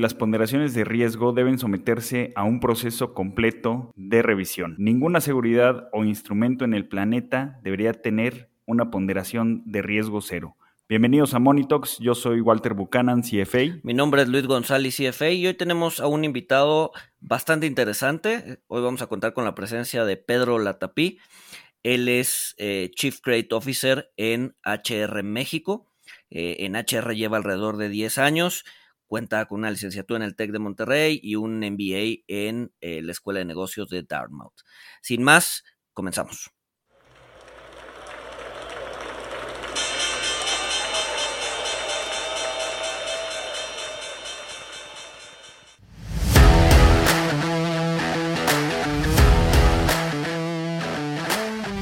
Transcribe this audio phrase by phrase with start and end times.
[0.00, 4.76] Las ponderaciones de riesgo deben someterse a un proceso completo de revisión.
[4.78, 10.56] Ninguna seguridad o instrumento en el planeta debería tener una ponderación de riesgo cero.
[10.88, 13.80] Bienvenidos a Monitox, yo soy Walter Buchanan, CFA.
[13.82, 18.60] Mi nombre es Luis González, CFA, y hoy tenemos a un invitado bastante interesante.
[18.68, 21.18] Hoy vamos a contar con la presencia de Pedro Latapí.
[21.82, 25.90] Él es eh, Chief Credit Officer en HR México.
[26.30, 28.64] Eh, en HR lleva alrededor de 10 años
[29.08, 33.12] Cuenta con una licenciatura en el TEC de Monterrey y un MBA en eh, la
[33.12, 34.52] Escuela de Negocios de Dartmouth.
[35.00, 36.50] Sin más, comenzamos.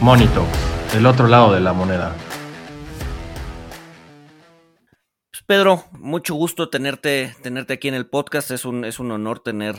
[0.00, 0.46] Monito,
[0.94, 2.14] el otro lado de la moneda.
[5.46, 8.50] Pedro, mucho gusto tenerte, tenerte aquí en el podcast.
[8.50, 9.76] Es un, es un honor tener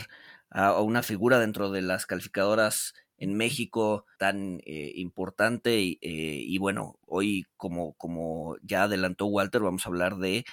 [0.48, 5.78] a, una figura dentro de las calificadoras en México tan eh, importante.
[5.78, 10.46] Eh, y, bueno, hoy, como, como ya adelantó Walter, vamos a hablar de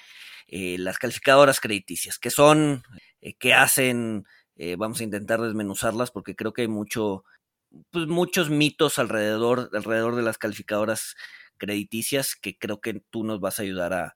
[0.48, 2.82] eh, las calificadoras crediticias, qué son,
[3.38, 4.26] qué hacen.
[4.76, 7.24] vamos a intentar desmenuzarlas porque creo que hay mucho,
[7.90, 11.16] pues, muchos mitos alrededor, alrededor de las calificadoras
[11.56, 14.14] crediticias que creo que tú nos vas a ayudar a,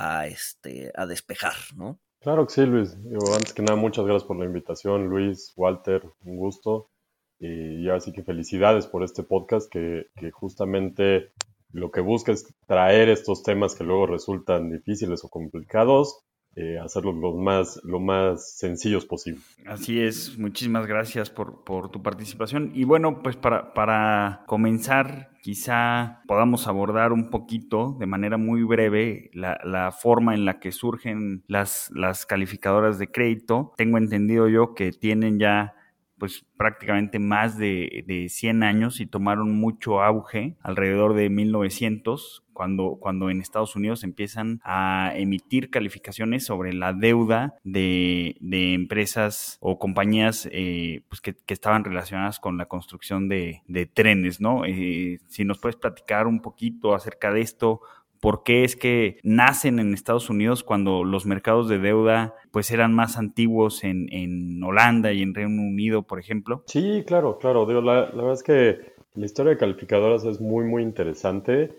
[0.00, 1.98] a, este, a despejar, ¿no?
[2.20, 2.96] Claro que sí, Luis.
[3.34, 6.90] antes que nada, muchas gracias por la invitación, Luis, Walter, un gusto.
[7.38, 11.32] Y así que felicidades por este podcast que justamente
[11.72, 16.22] lo que busca es traer estos temas que luego resultan difíciles o complicados
[16.56, 19.40] eh, hacerlos lo más, lo más sencillos posible.
[19.66, 22.72] Así es, muchísimas gracias por, por tu participación.
[22.74, 29.30] Y bueno, pues para, para comenzar, quizá podamos abordar un poquito, de manera muy breve,
[29.32, 33.72] la, la, forma en la que surgen las, las calificadoras de crédito.
[33.76, 35.74] Tengo entendido yo que tienen ya
[36.20, 42.98] pues prácticamente más de, de, 100 años y tomaron mucho auge alrededor de 1900, cuando,
[43.00, 49.78] cuando en Estados Unidos empiezan a emitir calificaciones sobre la deuda de, de empresas o
[49.78, 54.66] compañías eh, pues que, estaban relacionadas con la construcción de, de trenes, ¿no?
[54.66, 57.80] Eh, si nos puedes platicar un poquito acerca de esto,
[58.20, 62.94] por qué es que nacen en Estados Unidos cuando los mercados de deuda pues eran
[62.94, 66.62] más antiguos en, en Holanda y en Reino Unido, por ejemplo.
[66.66, 67.66] Sí, claro, claro.
[67.80, 68.78] la, verdad es que
[69.14, 71.72] la historia de calificadoras es muy, muy interesante.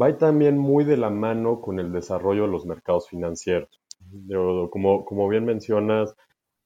[0.00, 3.80] Va también muy de la mano con el desarrollo de los mercados financieros.
[4.70, 6.14] Como, como bien mencionas,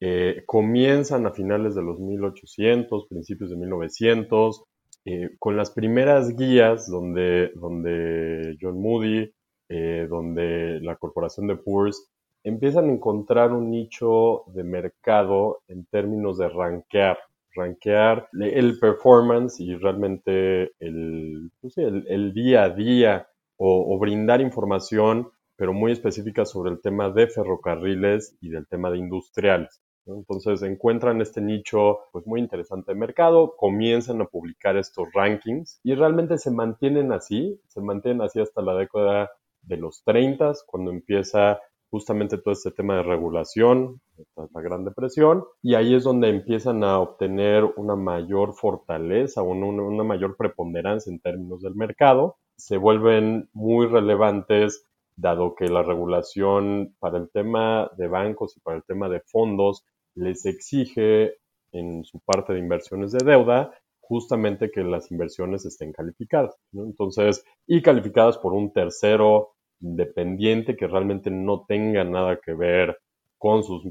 [0.00, 4.64] eh, comienzan a finales de los 1800, principios de 1900,
[5.04, 9.32] eh, con las primeras guías donde, donde John Moody,
[9.68, 12.10] eh, donde la corporación de Poor's
[12.44, 17.18] empiezan a encontrar un nicho de mercado en términos de rankear,
[17.54, 25.30] rankear el performance y realmente el, pues el, día a día o, o, brindar información,
[25.56, 29.82] pero muy específica sobre el tema de ferrocarriles y del tema de industriales.
[30.06, 35.94] Entonces encuentran este nicho pues muy interesante de mercado, comienzan a publicar estos rankings y
[35.94, 39.30] realmente se mantienen así, se mantienen así hasta la década
[39.62, 44.00] de los 30, cuando empieza justamente todo este tema de regulación,
[44.36, 50.02] la Gran Depresión, y ahí es donde empiezan a obtener una mayor fortaleza, una, una
[50.02, 54.86] mayor preponderancia en términos del mercado, se vuelven muy relevantes
[55.16, 59.84] dado que la regulación para el tema de bancos y para el tema de fondos
[60.14, 61.36] les exige
[61.72, 66.54] en su parte de inversiones de deuda justamente que las inversiones estén calificadas.
[66.72, 72.98] Entonces, y calificadas por un tercero independiente que realmente no tenga nada que ver
[73.38, 73.82] con sus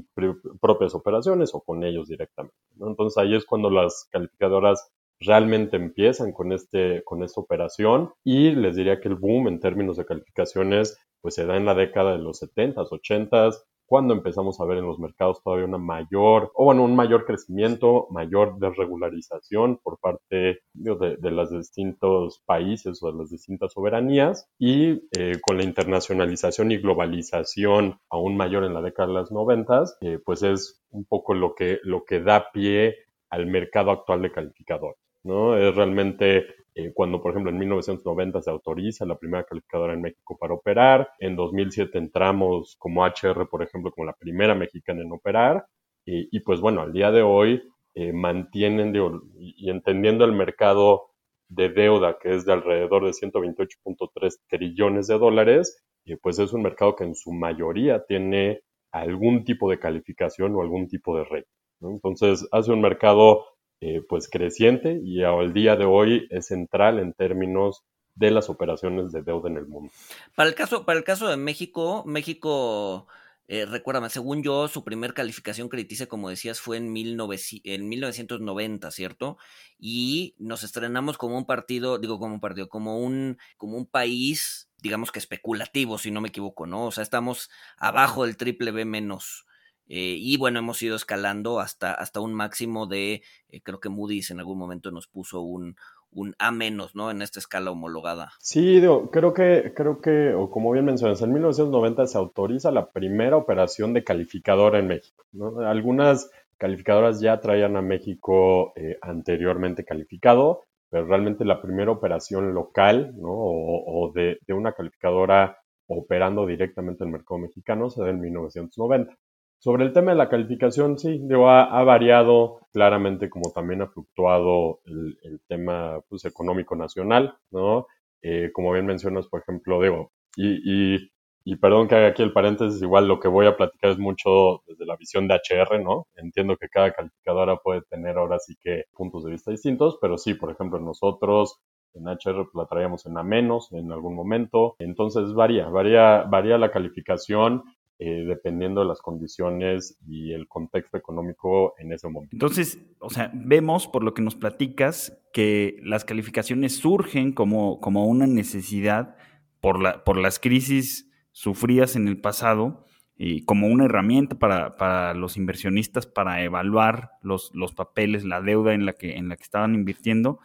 [0.60, 2.56] propias operaciones o con ellos directamente.
[2.80, 4.90] Entonces ahí es cuando las calificadoras
[5.20, 9.96] realmente empiezan con, este, con esta operación y les diría que el boom en términos
[9.96, 14.64] de calificaciones pues se da en la década de los 70s, 80s, cuando empezamos a
[14.64, 19.98] ver en los mercados todavía una mayor, o bueno, un mayor crecimiento, mayor desregularización por
[19.98, 25.64] parte de, de, los distintos países o de las distintas soberanías y eh, con la
[25.64, 31.04] internacionalización y globalización aún mayor en la década de los noventas, eh, pues es un
[31.04, 32.96] poco lo que, lo que da pie
[33.28, 34.96] al mercado actual de calificadores.
[35.22, 35.54] ¿no?
[35.58, 40.36] Es realmente eh, cuando, por ejemplo, en 1990 se autoriza la primera calificadora en México
[40.38, 45.66] para operar, en 2007 entramos como HR, por ejemplo, como la primera mexicana en operar,
[46.04, 47.62] y, pues bueno, al día de hoy
[47.94, 48.92] eh, mantienen,
[49.38, 51.10] y entendiendo el mercado
[51.48, 56.62] de deuda, que es de alrededor de 128.3 trillones de dólares, y pues es un
[56.62, 61.44] mercado que en su mayoría tiene algún tipo de calificación o algún tipo de rey.
[61.80, 63.44] Entonces, hace un mercado
[63.84, 67.82] eh, pues creciente y al día de hoy es central en términos
[68.14, 69.90] de las operaciones de deuda en el mundo.
[70.36, 73.08] Para el caso, para el caso de México, México,
[73.48, 79.36] eh, recuérdame, según yo, su primer calificación crediticia, como decías, fue en, en 1990, ¿cierto?
[79.80, 84.70] Y nos estrenamos como un partido, digo como un partido, como un, como un país,
[84.80, 86.86] digamos que especulativo, si no me equivoco, ¿no?
[86.86, 89.44] O sea, estamos abajo del triple B menos.
[89.88, 94.30] Eh, y bueno, hemos ido escalando hasta, hasta un máximo de, eh, creo que Moody's
[94.30, 95.76] en algún momento nos puso un,
[96.12, 97.10] un A menos, ¿no?
[97.10, 98.32] En esta escala homologada.
[98.38, 103.36] Sí, creo que, creo que, o como bien mencionas, en 1990 se autoriza la primera
[103.36, 105.24] operación de calificadora en México.
[105.64, 113.14] Algunas calificadoras ya traían a México eh, anteriormente calificado, pero realmente la primera operación local,
[113.16, 113.30] ¿no?
[113.32, 119.16] O, de, de, una calificadora operando directamente en el mercado mexicano se da en 1990.
[119.62, 124.80] Sobre el tema de la calificación, sí, digo, ha, variado claramente como también ha fluctuado
[124.86, 127.86] el, tema pues, económico nacional, ¿no?
[128.22, 131.12] Eh, como bien mencionas, por ejemplo, digo, y, y,
[131.44, 134.64] y, perdón que haga aquí el paréntesis, igual lo que voy a platicar es mucho
[134.66, 136.08] desde la visión de HR, ¿no?
[136.16, 140.34] Entiendo que cada calificadora puede tener ahora sí que puntos de vista distintos, pero sí,
[140.34, 141.60] por ejemplo, nosotros
[141.94, 146.72] en HR la traíamos en A menos en algún momento, entonces varía, varía, varía la
[146.72, 147.62] calificación
[148.04, 152.34] eh, dependiendo de las condiciones y el contexto económico en ese momento.
[152.34, 158.06] Entonces, o sea, vemos por lo que nos platicas que las calificaciones surgen como, como
[158.06, 159.14] una necesidad
[159.60, 165.14] por, la, por las crisis sufridas en el pasado y como una herramienta para, para
[165.14, 169.44] los inversionistas para evaluar los, los, papeles, la deuda en la, que, en la que
[169.44, 170.40] estaban invirtiendo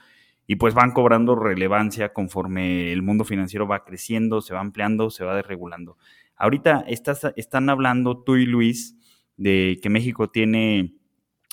[0.45, 5.25] y pues van cobrando relevancia conforme el mundo financiero va creciendo, se va ampliando, se
[5.25, 5.97] va desregulando.
[6.37, 8.95] Ahorita estás, están hablando tú y Luis
[9.37, 10.97] de que México tiene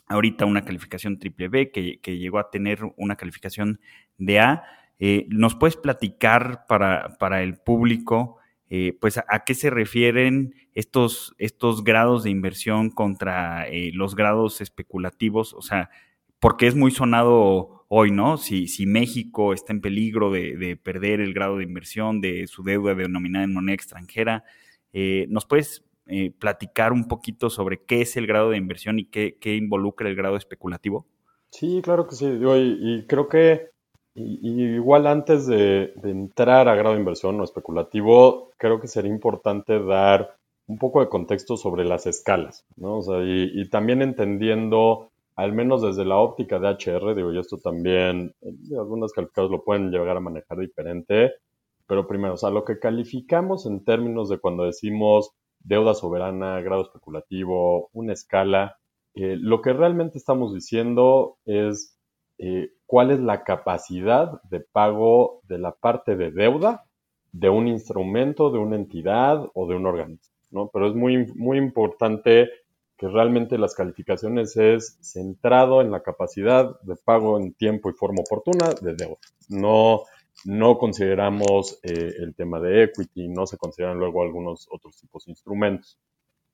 [0.09, 3.81] ahorita una calificación triple B, que, llegó a tener una calificación
[4.19, 4.65] de A.
[4.99, 8.39] Eh, ¿Nos puedes platicar para, para el público,
[8.71, 14.61] eh, pues, a, qué se refieren estos, estos grados de inversión contra eh, los grados
[14.61, 15.55] especulativos?
[15.55, 15.91] O sea,
[16.39, 18.37] porque es muy sonado hoy, ¿no?
[18.37, 22.63] Si, si México está en peligro de, de perder el grado de inversión de su
[22.63, 24.45] deuda denominada en moneda extranjera,
[24.95, 29.07] eh, ¿Nos puedes eh, platicar un poquito sobre qué es el grado de inversión y
[29.07, 31.05] qué, involucra el grado especulativo?
[31.51, 32.27] Sí, claro que sí.
[32.27, 33.75] y, creo que
[34.15, 40.37] igual antes de, entrar a grado de inversión o especulativo, creo que sería importante dar
[40.67, 42.99] un poco de contexto sobre las escalas, ¿no?
[42.99, 47.59] O sea, y, también entendiendo, al menos desde la óptica de HR, digo, y esto
[47.59, 51.33] también, eh, algunos calificados lo pueden llegar a manejar diferente,
[51.87, 56.83] pero primero, o sea, lo que calificamos en términos de cuando decimos deuda soberana, grado
[56.83, 58.79] especulativo, una escala,
[59.15, 61.97] eh, lo que realmente estamos diciendo es
[62.39, 66.85] eh, cuál es la capacidad de pago de la parte de deuda
[67.33, 70.71] de un instrumento, de una entidad o de un organismo, ¿no?
[70.73, 72.49] Pero es muy, muy importante
[72.97, 78.21] que realmente las calificaciones es centrado en la capacidad de pago en tiempo y forma
[78.21, 80.03] oportuna de deuda, no
[80.45, 85.33] no consideramos eh, el tema de equity, no se consideran luego algunos otros tipos de
[85.33, 85.99] instrumentos.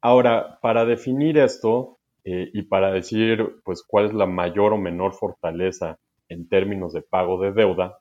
[0.00, 5.12] Ahora, para definir esto eh, y para decir pues cuál es la mayor o menor
[5.14, 7.98] fortaleza en términos de pago de deuda,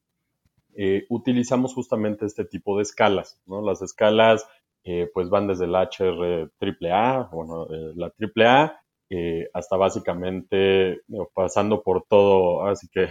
[0.75, 3.41] eh, utilizamos justamente este tipo de escalas.
[3.45, 3.61] ¿no?
[3.61, 4.47] Las escalas
[5.13, 8.81] pues van desde el HR AAA, bueno, la AAA,
[9.53, 11.01] hasta básicamente
[11.35, 13.09] pasando por todo, así que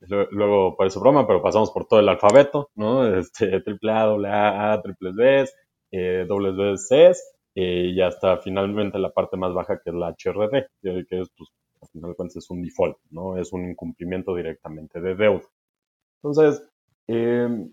[0.00, 3.04] luego parece broma, pero pasamos por todo el alfabeto, ¿no?
[3.18, 5.48] Este, triple A, doble A, A, triple B,
[5.92, 7.12] eh, dobles B, C,
[7.54, 11.50] eh, y hasta finalmente la parte más baja que es la HRD, que es, pues,
[11.82, 13.36] al final de cuentas es un default, ¿no?
[13.36, 15.44] Es un incumplimiento directamente de deuda.
[16.22, 16.62] Entonces,
[17.06, 17.70] em,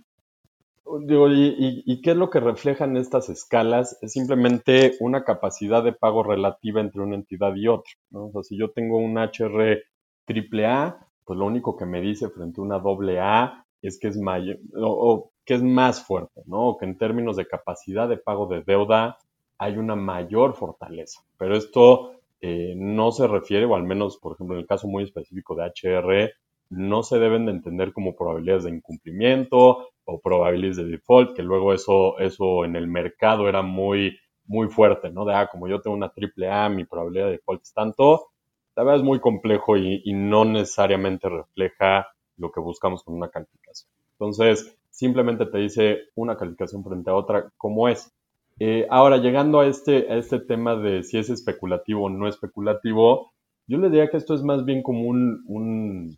[1.01, 3.97] digo, y, y, qué es lo que reflejan estas escalas?
[4.01, 8.27] Es simplemente una capacidad de pago relativa entre una entidad y otra, ¿no?
[8.27, 9.83] O sea, si yo tengo un HR
[10.25, 14.07] triple A, pues lo único que me dice frente a una doble A es que
[14.07, 16.69] es mayor, o, que es más fuerte, ¿no?
[16.69, 19.17] O que en términos de capacidad de pago de deuda
[19.57, 21.21] hay una mayor fortaleza.
[21.37, 25.03] Pero esto eh, no se refiere, o al menos, por ejemplo, en el caso muy
[25.03, 26.31] específico de HR,
[26.69, 31.73] no se deben de entender como probabilidades de incumplimiento o probabilidades de default, que luego
[31.73, 35.25] eso, eso en el mercado era muy, muy fuerte, ¿no?
[35.25, 38.27] De, ah, como yo tengo una triple A, mi probabilidad de default es tanto,
[38.75, 43.89] la verdad es muy complejo y, no necesariamente refleja lo que buscamos con una calificación.
[44.13, 48.11] Entonces, simplemente te dice una calificación frente a otra, ¿cómo es?
[48.59, 53.31] Eh, ahora, llegando a este, a este tema de si es especulativo o no especulativo,
[53.67, 56.17] yo le diría que esto es más bien como un, un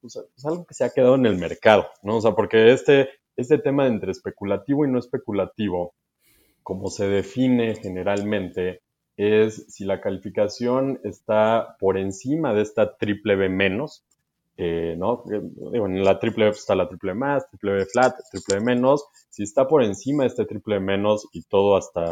[0.00, 2.16] pues, algo que se ha quedado en el mercado, ¿no?
[2.16, 5.94] O sea, porque este, este tema de entre especulativo y no especulativo,
[6.62, 8.82] como se define generalmente,
[9.16, 14.04] es si la calificación está por encima de esta triple B menos,
[14.56, 15.24] eh, ¿no?
[15.26, 18.64] Digo, en la triple B está la triple B más, triple B flat, triple B
[18.64, 19.04] menos.
[19.30, 22.04] Si está por encima de este triple B menos y todo hasta,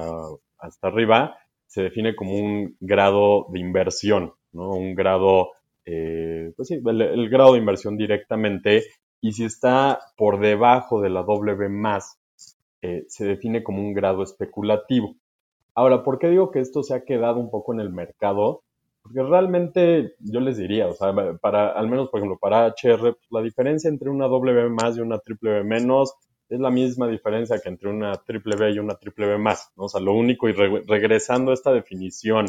[0.58, 4.70] hasta arriba, se define como un grado de inversión, ¿no?
[4.72, 5.52] Un grado,
[5.84, 8.84] eh, pues sí, el, grado de inversión directamente.
[9.20, 12.18] Y si está por debajo de la W más,
[12.82, 15.14] eh, se define como un grado especulativo.
[15.74, 18.62] Ahora, ¿por qué digo que esto se ha quedado un poco en el mercado?
[19.02, 23.26] Porque realmente yo les diría, o sea, para, al menos por ejemplo, para HR, pues,
[23.30, 26.14] la diferencia entre una W más y una triple B menos
[26.48, 29.84] es la misma diferencia que entre una triple B y una triple B más, ¿no?
[29.84, 32.46] O sea, lo único, y regresando a esta definición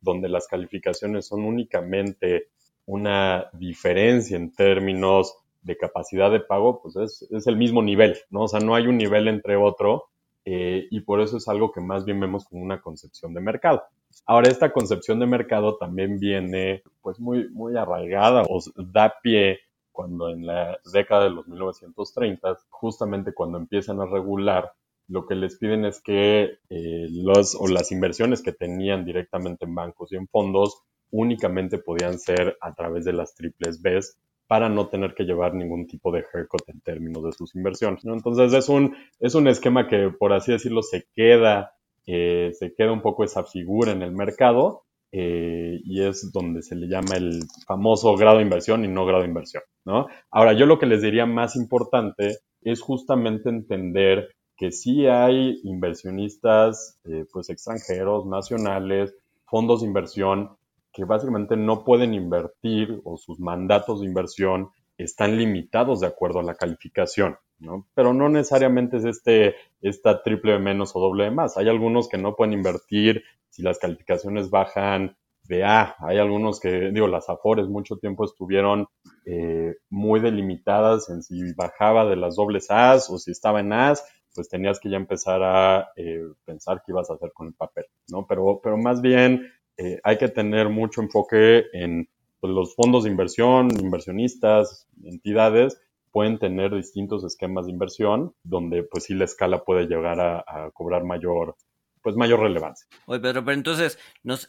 [0.00, 2.48] donde las calificaciones son únicamente
[2.86, 8.44] una diferencia en términos de capacidad de pago, pues es, es el mismo nivel, ¿no?
[8.44, 10.11] O sea, no hay un nivel entre otro
[10.44, 13.82] eh, y por eso es algo que más bien vemos como una concepción de mercado.
[14.26, 19.60] Ahora, esta concepción de mercado también viene pues muy, muy arraigada o da pie
[19.92, 24.72] cuando en la década de los 1930, justamente cuando empiezan a regular,
[25.08, 29.74] lo que les piden es que eh, los o las inversiones que tenían directamente en
[29.74, 34.88] bancos y en fondos únicamente podían ser a través de las triples Bs para no
[34.88, 38.04] tener que llevar ningún tipo de haircut en términos de sus inversiones.
[38.04, 41.72] Entonces es un, es un esquema que, por así decirlo, se queda,
[42.06, 46.74] eh, se queda un poco esa figura en el mercado eh, y es donde se
[46.74, 49.62] le llama el famoso grado de inversión y no grado de inversión.
[49.84, 50.06] ¿no?
[50.30, 56.98] Ahora, yo lo que les diría más importante es justamente entender que sí hay inversionistas
[57.04, 60.56] eh, pues extranjeros, nacionales, fondos de inversión
[60.92, 66.44] que básicamente no pueden invertir o sus mandatos de inversión están limitados de acuerdo a
[66.44, 67.86] la calificación, ¿no?
[67.94, 71.56] Pero no necesariamente es este, esta triple menos o doble más.
[71.56, 75.96] Hay algunos que no pueden invertir si las calificaciones bajan de A.
[76.00, 78.86] Hay algunos que, digo, las Afores mucho tiempo estuvieron
[79.24, 84.04] eh, muy delimitadas en si bajaba de las dobles As o si estaba en As,
[84.34, 87.84] pues tenías que ya empezar a eh, pensar qué ibas a hacer con el papel,
[88.08, 88.26] ¿no?
[88.26, 92.08] Pero, pero más bien eh, hay que tener mucho enfoque en
[92.40, 99.04] pues, los fondos de inversión, inversionistas, entidades, pueden tener distintos esquemas de inversión donde pues
[99.04, 101.56] sí la escala puede llegar a, cobrar mayor
[102.02, 102.88] pues mayor relevancia.
[103.06, 103.96] Oye, Pedro, pero entonces,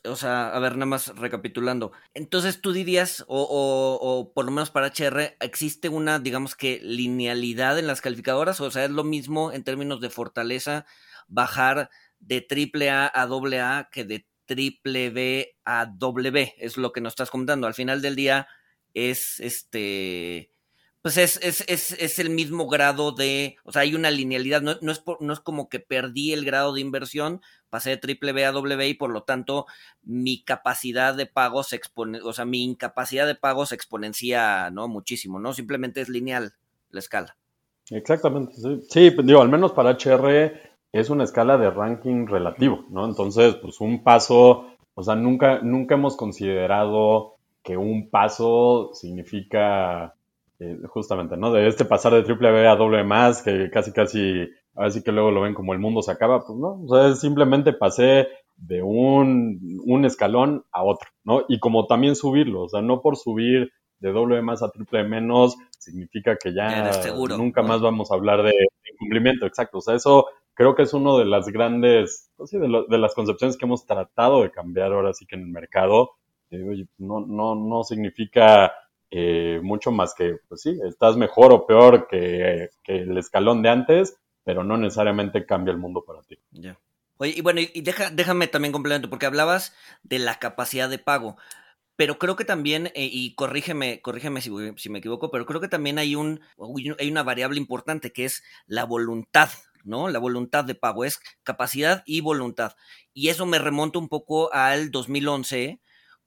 [0.06, 1.92] o sea, a ver, nada más recapitulando.
[2.16, 3.48] Entonces tú dirías, o,
[4.02, 8.60] o, por lo menos para HR, ¿existe una, digamos que, linealidad en las calificadoras?
[8.60, 10.88] O sea, es lo mismo en términos de fortaleza
[11.28, 16.92] bajar de triple A a doble A que de triple B a W, es lo
[16.92, 17.68] que nos estás comentando.
[17.68, 18.48] Al final del día
[18.94, 20.54] es este,
[21.04, 24.76] pues es, es, es, es el mismo grado de, o sea, hay una linealidad, no,
[24.82, 28.46] no, es no es como que perdí el grado de inversión, pasé de triple B
[28.46, 29.66] a W y por lo tanto
[30.02, 34.88] mi capacidad de pago se expone, o sea, mi incapacidad de pago se exponencia, ¿no?
[34.88, 35.54] Muchísimo, ¿no?
[35.54, 36.54] Simplemente es lineal
[36.90, 37.36] la escala.
[37.90, 43.06] Exactamente, sí, sí digo, al menos para HR es una escala de ranking relativo, ¿no?
[43.06, 47.34] Entonces, pues un paso, o sea, nunca, nunca hemos considerado
[47.64, 50.14] que un paso significa
[50.60, 51.52] eh, justamente, ¿no?
[51.52, 55.32] De este pasar de triple B a doble más, que casi, casi, así que luego
[55.32, 59.82] lo ven como el mundo se acaba, pues no, o sea, simplemente pasé de un,
[59.86, 61.44] un escalón a otro, ¿no?
[61.50, 65.56] Y como también subirlo, o sea, no por subir de doble más a triple menos
[65.80, 66.92] significa que ya,
[67.36, 68.54] nunca más vamos a hablar de
[68.94, 73.14] incumplimiento, exacto, o sea, eso creo que es uno de las grandes, pues de, las
[73.14, 76.12] concepciones que hemos tratado de cambiar ahora sí que en el mercado.
[76.52, 78.74] Eh, no, no, no significa
[79.10, 84.18] eh, mucho más que, pues sí, estás mejor o peor que, el escalón de antes,
[84.44, 86.38] pero no necesariamente cambia el mundo para ti.
[86.52, 86.80] Ya.
[87.18, 91.38] Oye, y bueno, y deja, déjame también complemento, porque hablabas de la capacidad de pago.
[91.96, 95.68] Pero creo que también, eh, y corrígeme, corrígeme si, si, me equivoco, pero creo que
[95.68, 96.42] también hay, un,
[96.98, 99.50] hay una variable importante que es la voluntad
[99.84, 100.10] ¿no?
[100.10, 102.76] La voluntad de pago es capacidad y voluntad.
[103.14, 105.80] Y eso me remonta un poco al 2011,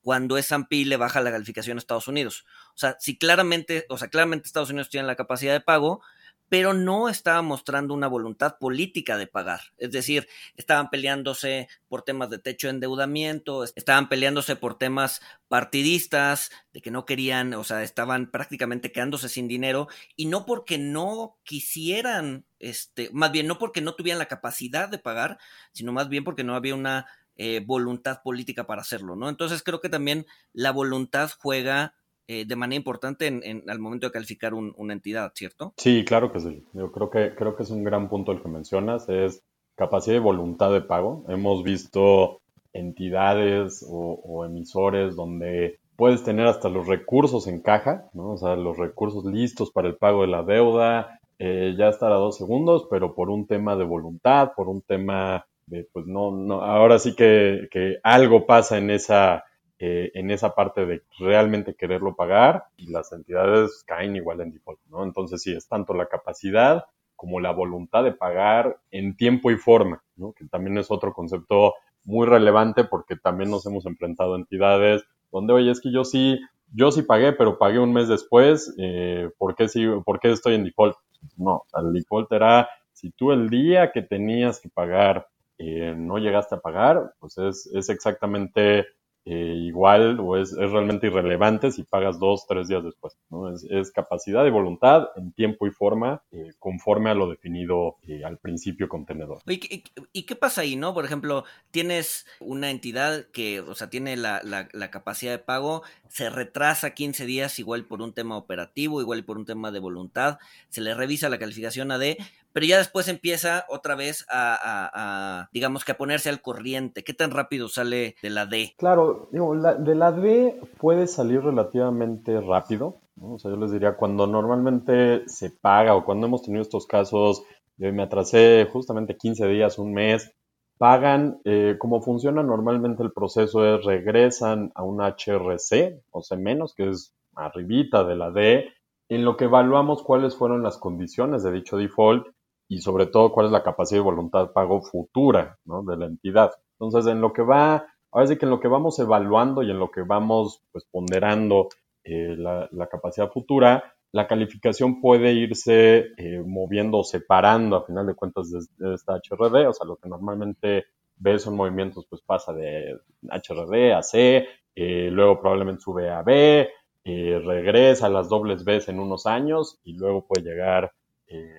[0.03, 2.45] cuando S&P le baja la calificación a Estados Unidos.
[2.75, 6.01] O sea, si claramente, o sea, claramente Estados Unidos tiene la capacidad de pago,
[6.49, 9.61] pero no estaba mostrando una voluntad política de pagar.
[9.79, 16.51] Es decir, estaban peleándose por temas de techo de endeudamiento, estaban peleándose por temas partidistas,
[16.73, 21.37] de que no querían, o sea, estaban prácticamente quedándose sin dinero, y no porque no
[21.43, 25.39] quisieran, este, más bien no porque no tuvieran la capacidad de pagar,
[25.73, 29.29] sino más bien porque no había una eh, voluntad política para hacerlo, ¿no?
[29.29, 31.95] Entonces creo que también la voluntad juega
[32.29, 35.75] eh, de manera importante en, al momento de calificar una entidad, ¿cierto?
[35.77, 36.65] Sí, claro que sí.
[36.73, 39.43] Yo creo que, creo que es un gran punto el que mencionas, es
[39.77, 41.25] capacidad y voluntad de pago.
[41.29, 42.41] Hemos visto
[42.73, 48.33] entidades o, emisores donde puedes tener hasta los recursos en caja, ¿no?
[48.33, 52.17] O sea, los recursos listos para el pago de la deuda, eh, ya estar a
[52.17, 56.63] dos segundos, pero por un tema de voluntad, por un tema de, pues no, no,
[56.63, 59.45] ahora sí que, que algo pasa en esa,
[59.79, 64.81] eh, en esa parte de realmente quererlo pagar y las entidades caen igual en default,
[64.89, 65.05] ¿no?
[65.05, 70.03] Entonces sí, es tanto la capacidad como la voluntad de pagar en tiempo y forma,
[70.17, 70.33] ¿no?
[70.33, 75.53] Que también es otro concepto muy relevante porque también nos hemos enfrentado a entidades donde,
[75.53, 76.41] oye, es que yo sí,
[76.73, 80.55] yo sí pagué, pero pagué un mes después, eh, ¿por, qué sí, ¿por qué estoy
[80.55, 80.97] en default?
[81.37, 85.29] No, el default era si tú el día que tenías que pagar
[85.59, 88.87] eh, no llegaste a pagar, pues es, es exactamente
[89.29, 93.19] eh, igual o es, realmente irrelevante si pagas dos, tres días después.
[93.29, 93.53] ¿no?
[93.53, 98.39] Es, capacidad de voluntad en tiempo y forma eh, conforme a lo definido eh, al
[98.39, 99.39] principio contenedor.
[99.49, 100.95] ¿Y, ¿Y, qué pasa ahí, no?
[100.95, 105.83] Por ejemplo, tienes una entidad que, o sea, tiene la, la, la, capacidad de pago,
[106.09, 110.39] se retrasa 15 días igual por un tema operativo, igual por un tema de voluntad,
[110.69, 112.17] se le revisa la calificación AD,
[112.57, 117.05] pero ya después empieza otra vez a, digamos que a ponerse al corriente.
[117.05, 118.73] ¿Qué tan rápido sale de la D?
[118.79, 122.97] Claro, digo, de la D puede salir relativamente rápido.
[123.21, 127.43] O sea, yo les diría, cuando normalmente se paga o cuando hemos tenido estos casos,
[127.77, 130.33] yo me atrasé justamente 15 días, un mes,
[130.79, 136.75] pagan, eh, como funciona normalmente el proceso es regresan a un HRC, o sea, menos,
[136.75, 138.71] que es arribita de la D,
[139.11, 142.29] en lo que evaluamos cuáles fueron las condiciones de dicho default
[142.69, 145.83] y sobre todo cuál es la capacidad de voluntad de pago futura ¿no?
[145.83, 146.53] de la entidad.
[146.79, 149.79] Entonces, en lo que va, ahora sí que en lo que vamos evaluando y en
[149.79, 151.69] lo que vamos pues, ponderando
[152.05, 158.15] eh, la, capacidad futura, la calificación puede irse eh, moviendo o separando a final de
[158.15, 160.85] cuentas de, esta HRD, o sea, lo que normalmente
[161.17, 166.69] ves son movimientos, pues pasa de HRD a C, eh, luego probablemente sube a B,
[167.05, 170.93] regresa a las dobles B en unos años y luego puede llegar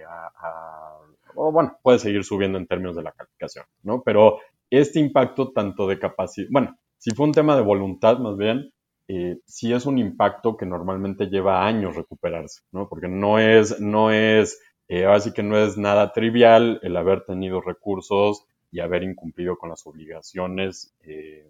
[0.07, 0.97] a
[1.37, 4.01] o bueno, puede seguir subiendo en términos de la calificación, ¿no?
[4.03, 8.71] Pero este impacto tanto de capacidad, bueno, si fue un tema de voluntad más bien,
[9.07, 12.89] eh, sí es un impacto que normalmente lleva años recuperarse, ¿no?
[12.89, 17.23] Porque no es, no es, eh, ahora sí que no es nada trivial el haber
[17.23, 20.93] tenido recursos y haber incumplido con las obligaciones.
[21.03, 21.49] Eh,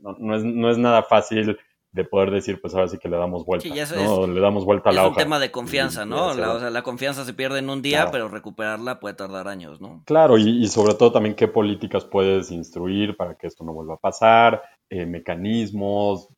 [0.00, 1.58] no, no, es, no es nada fácil
[1.96, 4.26] de poder decir, pues ahora sí que le damos vuelta, ¿no?
[4.26, 5.12] le damos vuelta a la hoja.
[5.12, 6.34] Es un tema de confianza, ¿no?
[6.34, 9.80] La, o sea, la confianza se pierde en un día, pero recuperarla puede tardar años,
[9.80, 10.02] ¿no?
[10.04, 13.96] Claro, y, sobre todo también qué políticas puedes instruir para que esto no vuelva a
[13.96, 16.28] pasar, eh, mecanismos.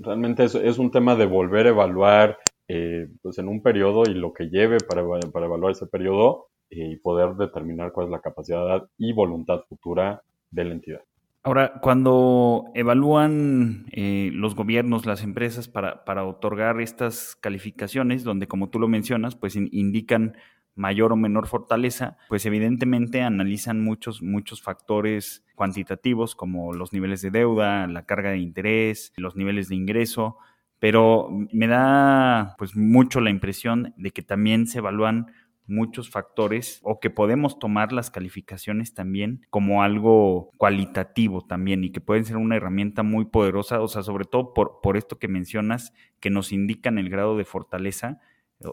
[0.00, 4.12] Realmente es, es, un tema de volver a evaluar eh, pues en un periodo y
[4.12, 5.02] lo que lleve para,
[5.32, 10.22] para evaluar ese periodo eh, y poder determinar cuál es la capacidad y voluntad futura
[10.50, 11.00] de la entidad.
[11.46, 18.68] Ahora, cuando evalúan eh, los gobiernos, las empresas para, para, otorgar estas calificaciones, donde como
[18.68, 20.36] tú lo mencionas, pues indican
[20.74, 27.30] mayor o menor fortaleza, pues evidentemente analizan muchos, muchos factores cuantitativos como los niveles de
[27.30, 30.38] deuda, la carga de interés, los niveles de ingreso,
[30.80, 35.28] pero me da pues mucho la impresión de que también se evalúan
[35.66, 42.00] muchos factores o que podemos tomar las calificaciones también como algo cualitativo también y que
[42.00, 45.92] pueden ser una herramienta muy poderosa, o sea, sobre todo por, por esto que mencionas,
[46.20, 48.20] que nos indican el grado de fortaleza,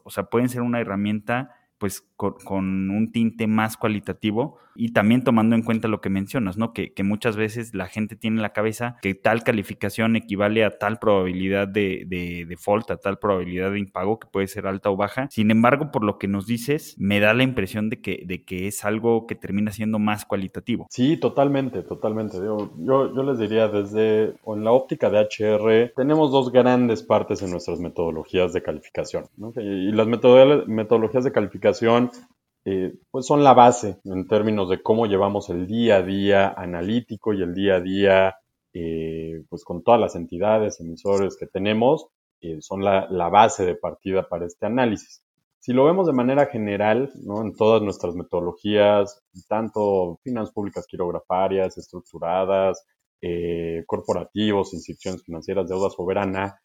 [0.04, 5.58] o sea, pueden ser una herramienta pues con, un tinte más cualitativo y también tomando
[5.58, 6.72] en cuenta lo que mencionas, ¿no?
[6.72, 10.98] Que, muchas veces la gente tiene en la cabeza que tal calificación equivale a tal
[11.00, 15.28] probabilidad de, de default, a tal probabilidad de impago que puede ser alta o baja.
[15.30, 18.67] Sin embargo, por lo que nos dices, me da la impresión de que, de que
[18.67, 20.88] es algo que termina siendo más cualitativo.
[20.89, 22.38] Sí, totalmente, totalmente.
[22.38, 27.52] Yo, yo, les diría desde, en la óptica de HR, tenemos dos grandes partes en
[27.52, 29.52] nuestras metodologías de calificación, ¿no?
[29.58, 31.73] Y las metodologías de calificación
[32.66, 37.34] eh, pues son la base en términos de cómo llevamos el día a día analítico
[37.34, 38.36] y el día a día
[38.74, 42.08] eh, pues con todas las entidades, emisores que tenemos,
[42.42, 45.24] eh, son la, base de partida para este análisis.
[45.60, 47.12] si lo vemos de manera general.
[47.16, 52.86] En todas nuestras metodologías, tanto finanzas públicas quirografarias, estructuradas,
[53.86, 56.60] corporativos, instituciones financieras, deuda soberana,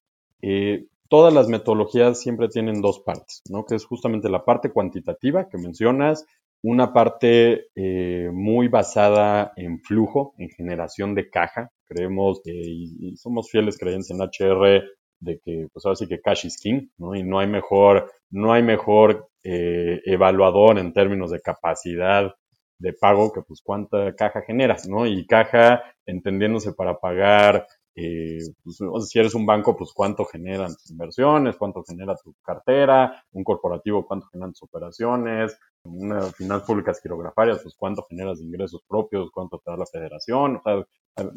[1.09, 3.65] todas las metodologías siempre tienen dos partes, ¿no?
[3.65, 6.27] Que es justamente la parte cuantitativa que mencionas,
[6.63, 11.71] una parte eh, muy basada en flujo, en generación de caja.
[11.87, 14.85] Creemos y, somos fieles creyentes en HR
[15.21, 17.15] de que, pues ahora sí que cash is king, ¿no?
[17.15, 22.35] Y no hay mejor, no hay mejor eh, evaluador en términos de capacidad
[22.79, 25.07] de pago que pues cuánta caja generas, ¿no?
[25.07, 30.91] Y caja entendiéndose para pagar eh, pues, si eres un banco, pues cuánto generan tus
[30.91, 37.61] inversiones, cuánto genera tu cartera, un corporativo, cuánto generan tus operaciones, una finanzas públicas quirografarias,
[37.63, 40.61] pues cuánto generas ingresos propios, cuánto te da la federación.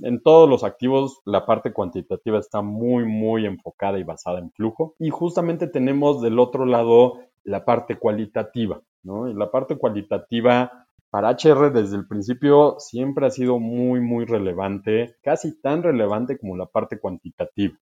[0.04, 4.96] En todos los activos la parte cuantitativa está muy, muy enfocada y basada en flujo.
[5.00, 9.28] Y justamente tenemos del otro lado la parte cualitativa, ¿no?
[9.28, 15.17] Y la parte cualitativa para HR desde el principio siempre ha sido muy, muy relevante,
[15.21, 17.78] casi tan relevante como la parte cuantitativa.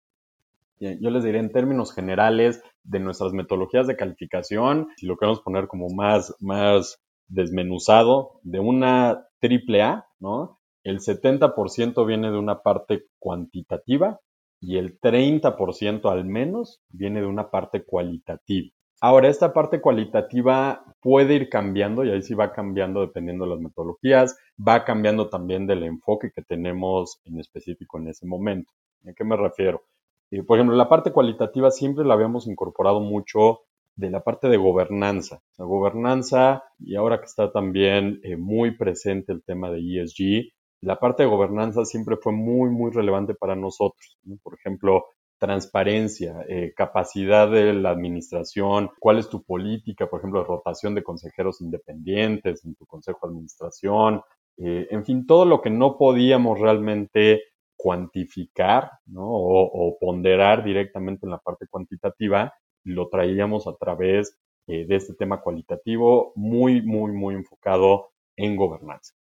[0.80, 5.68] Yo les diré en términos generales de nuestras metodologías de calificación, si lo queremos poner
[5.68, 10.60] como más, más desmenuzado, de una triple A, ¿no?
[10.84, 14.22] El 70% viene de una parte cuantitativa
[14.62, 18.70] y el 30% al menos viene de una parte cualitativa.
[19.00, 23.60] Ahora, esta parte cualitativa puede ir cambiando y ahí sí va cambiando dependiendo de las
[23.60, 28.74] metodologías, va cambiando también del enfoque que tenemos en específico en ese momento.
[29.08, 29.84] ¿A qué me refiero?
[30.32, 33.62] Eh, por ejemplo, la parte cualitativa siempre la habíamos incorporado mucho
[33.96, 35.42] de la parte de gobernanza.
[35.58, 41.00] La gobernanza, y ahora que está también eh, muy presente el tema de ESG, la
[41.00, 44.18] parte de gobernanza siempre fue muy, muy relevante para nosotros.
[44.44, 45.06] Por ejemplo,
[45.38, 51.62] transparencia, eh, capacidad de la administración, cuál es tu política, por ejemplo, rotación de consejeros
[51.62, 54.22] independientes en tu consejo de administración,
[54.58, 57.44] eh, en fin, todo lo que no podíamos realmente
[57.76, 65.14] cuantificar o, ponderar directamente en la parte cuantitativa, lo traíamos a través eh, de este
[65.14, 69.14] tema cualitativo muy, muy, muy enfocado en gobernanza.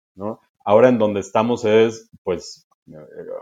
[0.65, 2.66] Ahora en donde estamos es, pues,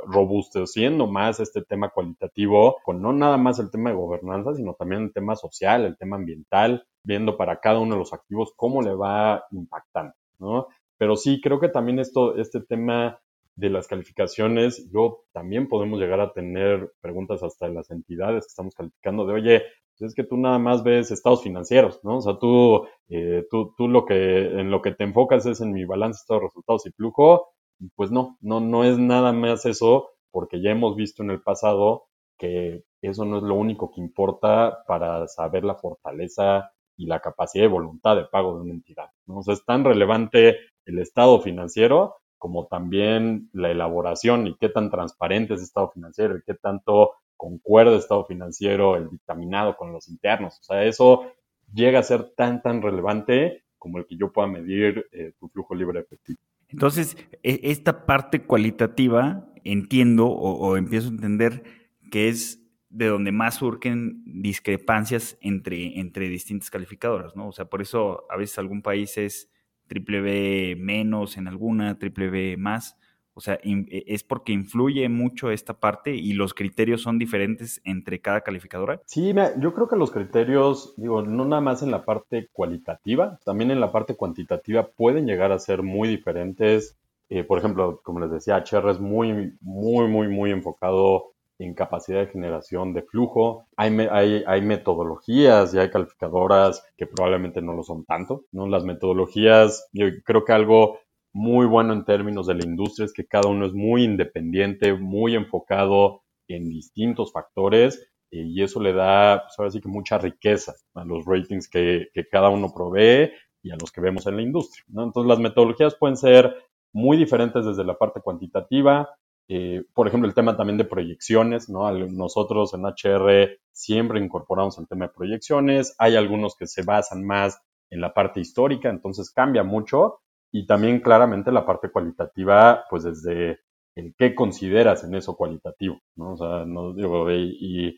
[0.08, 5.04] robusteciendo más este tema cualitativo, con no nada más el tema de gobernanza, sino también
[5.04, 8.96] el tema social, el tema ambiental, viendo para cada uno de los activos cómo le
[8.96, 10.68] va impactando, ¿no?
[10.98, 13.20] Pero sí, creo que también esto, este tema
[13.56, 18.50] de las calificaciones, yo también podemos llegar a tener preguntas hasta de las entidades que
[18.50, 19.64] estamos calificando de, oye,
[19.98, 22.18] pues es que tú nada más ves estados financieros, ¿no?
[22.18, 25.72] O sea, tú, eh, tú, tú lo que, en lo que te enfocas es en
[25.72, 27.48] mi balance de estados resultados y flujo,
[27.96, 32.08] pues no, no, no es nada más eso, porque ya hemos visto en el pasado
[32.38, 37.64] que eso no es lo único que importa para saber la fortaleza y la capacidad
[37.64, 39.10] de voluntad de pago de una entidad.
[39.28, 39.38] ¿no?
[39.38, 44.92] O sea, es tan relevante el estado financiero como también la elaboración y qué tan
[44.92, 49.92] transparente es el estado financiero y qué tanto concuerda el estado financiero, el dictaminado con
[49.92, 50.60] los internos.
[50.60, 51.32] O sea, eso
[51.74, 55.76] llega a ser tan, tan relevante como el que yo pueda medir eh, tu flujo
[55.76, 56.40] libre efectivo.
[56.76, 61.64] Entonces, e, esta parte cualitativa entiendo o, empiezo a entender
[62.12, 67.48] que es de donde más surgen discrepancias entre, entre distintas calificadoras, ¿no?
[67.48, 69.50] O sea, por eso a veces algún país es
[69.88, 72.98] triple B menos en alguna, triple B más.
[73.36, 78.20] O sea, e, es porque influye mucho esta parte y los criterios son diferentes entre
[78.22, 79.02] cada calificadora.
[79.06, 83.72] Sí, yo creo que los criterios, digo, no nada más en la parte cualitativa, también
[83.72, 86.98] en la parte cuantitativa pueden llegar a ser muy diferentes.
[87.30, 92.20] Eh, por ejemplo, como les decía, HR es muy, muy, muy, muy enfocado en capacidad
[92.20, 93.66] de generación de flujo.
[93.76, 98.68] Hay, hay, hay, metodologías y hay calificadoras que probablemente no lo son tanto, ¿no?
[98.68, 101.00] Las metodologías, yo creo que algo
[101.36, 105.36] muy bueno en términos de la industria es que cada uno es muy independiente, muy
[105.36, 110.76] enfocado en distintos factores eh, y eso le da, pues ahora sí que mucha riqueza
[110.94, 114.86] a los ratings que, cada uno provee y a los que vemos en la industria.
[114.88, 116.56] Entonces las metodologías pueden ser
[116.94, 119.10] muy diferentes desde la parte cuantitativa.
[119.50, 121.92] Eh, por ejemplo, el tema también de proyecciones, ¿no?
[121.92, 125.96] Nosotros en HR siempre incorporamos el tema de proyecciones.
[125.98, 130.22] Hay algunos que se basan más en la parte histórica, entonces cambia mucho
[130.56, 133.60] y también claramente la parte cualitativa, pues desde
[133.94, 136.32] el qué consideras en eso cualitativo, ¿no?
[136.32, 137.98] O sea, no digo, y,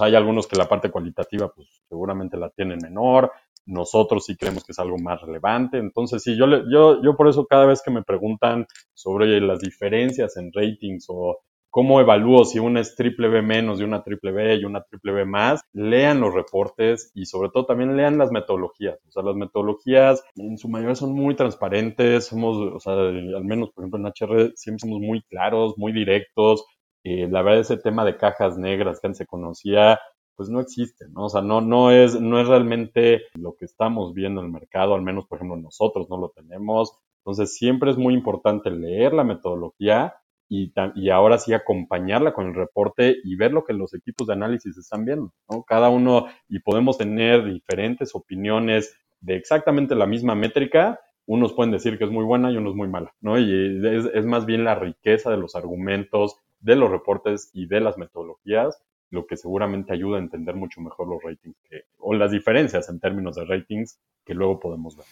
[0.00, 3.30] hay algunos que la parte cualitativa, pues seguramente la tienen menor,
[3.64, 7.46] nosotros sí creemos que es algo más relevante, entonces sí, yo, yo, yo por eso
[7.46, 11.38] cada vez que me preguntan sobre las diferencias en ratings o
[11.74, 15.12] ¿Cómo evalúo si una es triple B menos y una triple B y una triple
[15.12, 15.62] B más?
[15.72, 18.98] Lean los reportes y sobre todo también lean las metodologías.
[19.08, 23.70] O sea, las metodologías en su mayoría son muy transparentes, somos, o sea, al menos
[23.70, 26.62] por ejemplo en HR siempre somos muy claros, muy directos.
[27.04, 29.98] Eh, la verdad ese tema de cajas negras que antes se conocía,
[30.36, 31.24] pues no existe, ¿no?
[31.24, 34.94] O sea, no, no, es, no es realmente lo que estamos viendo en el mercado,
[34.94, 36.98] al menos, por ejemplo, nosotros no lo tenemos.
[37.24, 40.16] Entonces, siempre es muy importante leer la metodología
[40.54, 44.76] y, ahora sí acompañarla con el reporte y ver lo que los equipos de análisis
[44.76, 45.62] están viendo, ¿no?
[45.62, 51.96] Cada uno, y podemos tener diferentes opiniones de exactamente la misma métrica, unos pueden decir
[51.96, 53.38] que es muy buena y unos muy mala, ¿no?
[53.38, 57.96] Y es, más bien la riqueza de los argumentos, de los reportes y de las
[57.96, 61.54] metodologías lo que seguramente ayuda a entender mucho mejor los ratings
[61.98, 65.04] o las diferencias en términos de ratings que luego podemos ver.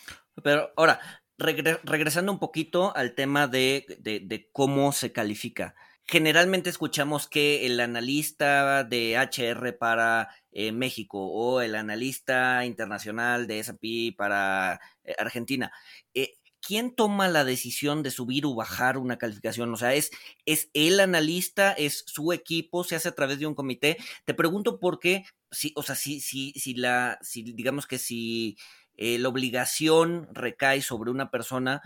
[0.42, 0.98] Pero ahora,
[1.40, 5.74] regresando un poquito al tema de, cómo se califica.
[6.06, 13.60] Generalmente escuchamos que el analista de HR para eh, México o el analista internacional de
[13.60, 15.72] S&P para eh, Argentina.
[16.14, 19.72] Eh, ¿Quién toma la decisión de subir o bajar una calificación?
[19.72, 20.10] O sea, ¿es,
[20.44, 21.72] ¿es el analista?
[21.72, 22.84] ¿Es su equipo?
[22.84, 23.96] ¿Se hace a través de un comité?
[24.26, 28.58] Te pregunto por qué, si, o sea, si, si, si la, si digamos que si
[28.96, 31.80] eh, la obligación recae sobre una persona,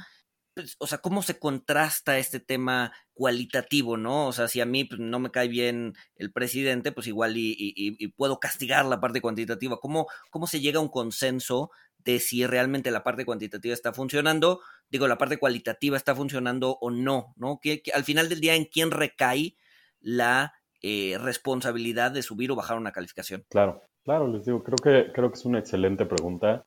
[0.55, 4.27] pues, o sea, ¿cómo se contrasta este tema cualitativo, no?
[4.27, 8.09] O sea, si a mí pues, no me cae bien el presidente, pues igual y,
[8.17, 9.79] puedo castigar la parte cuantitativa.
[9.79, 14.61] ¿Cómo, ¿Cómo se llega a un consenso de si realmente la parte cuantitativa está funcionando?
[14.88, 17.61] Digo, la parte cualitativa está funcionando o no, ¿no?
[17.95, 19.57] Al final del día, ¿en quién recae
[20.01, 23.45] la eh, responsabilidad de subir o bajar una calificación?
[23.49, 26.67] Claro, claro, les digo, creo que, creo que es una excelente pregunta.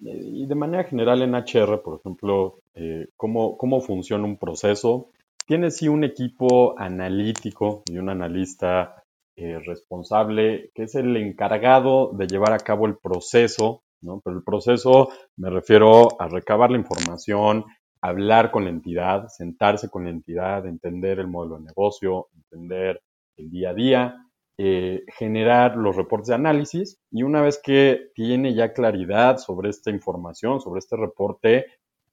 [0.00, 5.10] Y de manera general en HR, por ejemplo, eh, ¿cómo, ¿cómo, funciona un proceso?
[5.46, 9.02] Tiene sí un equipo analítico y un analista
[9.36, 14.20] eh, responsable que es el encargado de llevar a cabo el proceso, ¿no?
[14.24, 17.64] Pero el proceso me refiero a recabar la información,
[18.00, 23.02] hablar con la entidad, sentarse con la entidad, entender el modelo de negocio, entender
[23.36, 24.25] el día a día,
[24.58, 29.90] eh, generar los reportes de análisis y una vez que tiene ya claridad sobre esta
[29.90, 31.66] información, sobre este reporte,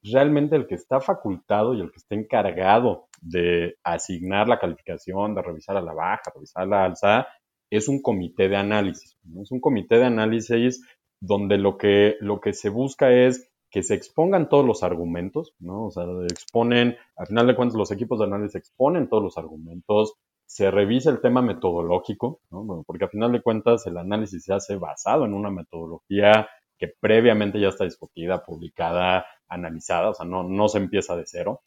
[0.03, 5.41] realmente el que está facultado y el que está encargado de asignar la calificación, de
[5.41, 7.27] revisar a la baja, revisar a la alza,
[7.69, 9.17] es un comité de análisis.
[9.41, 10.86] Es un comité de análisis
[11.21, 15.86] donde lo que, lo que se busca es que se expongan todos los argumentos, ¿no?
[15.86, 20.13] O sea, exponen, al final de cuentas, los equipos de análisis exponen todos los argumentos,
[20.45, 22.39] se revisa el tema metodológico,
[22.86, 27.60] porque a final de cuentas el análisis se hace basado en una metodología que previamente
[27.60, 31.62] ya está discutida, publicada, analizada, o sea, no, no se empieza de cero.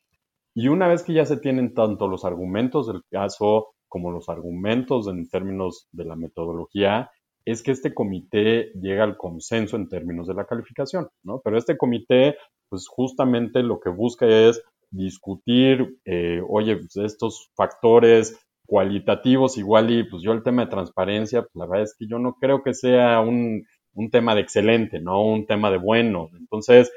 [0.54, 5.08] Y una vez que ya se tienen tanto los argumentos del caso como los argumentos
[5.08, 7.10] en términos de la metodología,
[7.44, 11.40] es que este comité llega al consenso en términos de la calificación, ¿no?
[11.44, 12.36] Pero este comité,
[12.68, 20.05] pues justamente lo que busca es discutir, eh, oye, pues estos factores cualitativos, igual y
[20.05, 22.74] pues yo el tema de transparencia, pues la verdad es que yo no creo que
[22.74, 23.64] sea un,
[24.11, 25.24] tema de excelente, ¿no?
[25.24, 26.29] Un tema de bueno.
[26.38, 26.92] Entonces,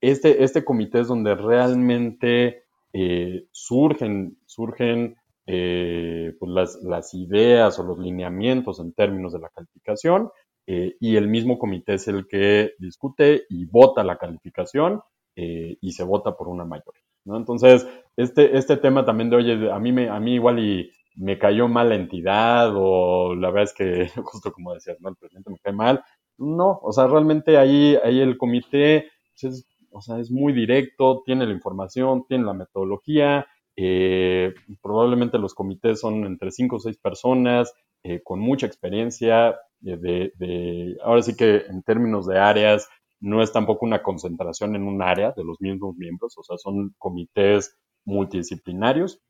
[0.00, 7.82] este, este comité es donde realmente eh, surgen, surgen eh, pues las, las, ideas o
[7.82, 10.30] los lineamientos en términos de la calificación
[10.66, 15.00] eh, y el mismo comité es el que discute y vota la calificación
[15.40, 17.04] y se vota por una mayoría.
[17.24, 17.36] ¿no?
[17.36, 21.38] Entonces, este, este tema también de, oye, a mí, me, a mí igual y me
[21.38, 25.10] cayó mal la entidad o la verdad es que, justo como decías, ¿no?
[25.10, 26.02] El presidente me cae mal.
[26.38, 31.22] No, o sea, realmente ahí, ahí el comité, pues, es, o sea, es muy directo,
[31.26, 36.96] tiene la información, tiene la metodología, eh, probablemente los comités son entre cinco o seis
[36.98, 37.72] personas
[38.04, 39.50] eh, con mucha experiencia
[39.84, 42.88] eh, de, de, ahora sí que en términos de áreas,
[43.20, 46.94] no es tampoco una concentración en un área de los mismos miembros, o sea, son
[46.98, 49.20] comités multidisciplinarios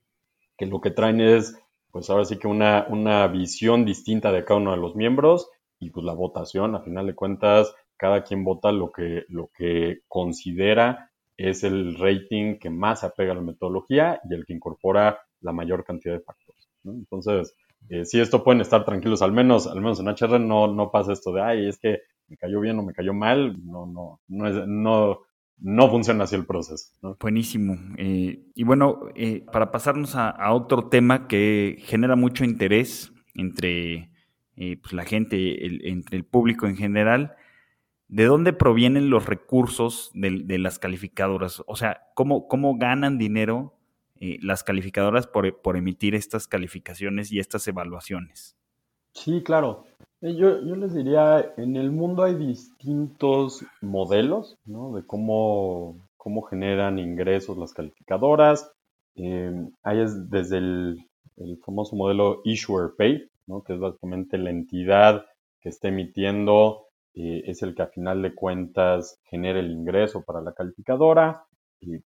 [0.58, 1.56] que lo que traen es
[1.98, 5.90] pues ahora sí que una, una visión distinta de cada uno de los miembros y
[5.90, 11.10] pues la votación, a final de cuentas, cada quien vota lo que, lo que considera
[11.36, 15.84] es el rating que más apega a la metodología y el que incorpora la mayor
[15.84, 16.68] cantidad de factores.
[16.84, 17.52] Entonces,
[17.88, 21.12] eh, si esto pueden estar tranquilos, al menos, al menos en HR no, no pasa
[21.12, 24.46] esto de, ay, es que me cayó bien o me cayó mal, no, no, no,
[24.46, 25.22] es, no,
[25.60, 26.92] no funciona así el proceso.
[27.20, 27.76] Buenísimo.
[27.96, 34.10] Eh, y bueno, eh, para pasarnos a, otro tema que genera mucho interés entre
[34.56, 37.36] eh, pues, la gente, entre el público en general,
[38.08, 41.62] ¿de dónde provienen los recursos de, las calificadoras?
[41.66, 43.78] O sea, ¿cómo, cómo ganan dinero
[44.20, 48.56] eh, las calificadoras por, por, emitir estas calificaciones y estas evaluaciones?
[49.12, 49.84] Sí, claro.
[50.20, 54.92] Eh, yo, yo, les diría, en el mundo hay distintos modelos ¿no?
[54.92, 58.72] de cómo, cómo generan ingresos las calificadoras.
[59.14, 59.52] Eh,
[59.82, 60.98] hay desde el,
[61.36, 63.62] el, famoso modelo Issuer Pay, ¿no?
[63.62, 65.24] que es básicamente la entidad
[65.60, 70.40] que está emitiendo eh, es el que a final de cuentas genera el ingreso para
[70.40, 71.44] la calificadora.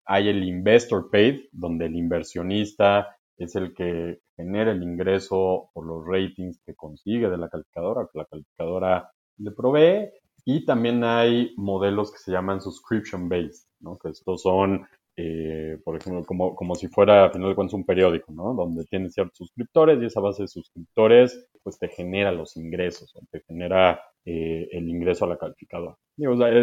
[0.05, 6.05] Hay el Investor Paid, donde el inversionista es el que genera el ingreso por los
[6.07, 10.11] ratings que consigue de la calificadora, que la calificadora le provee.
[10.45, 13.99] Y también hay modelos que se llaman subscription based, ¿no?
[13.99, 14.87] que estos son
[15.23, 18.55] eh, por ejemplo, como, como si fuera, a final de cuentas, un periódico, ¿no?
[18.55, 23.21] Donde tienes ciertos suscriptores y esa base de suscriptores, pues te genera los ingresos, o
[23.31, 25.97] te genera eh, el ingreso a la calificadora.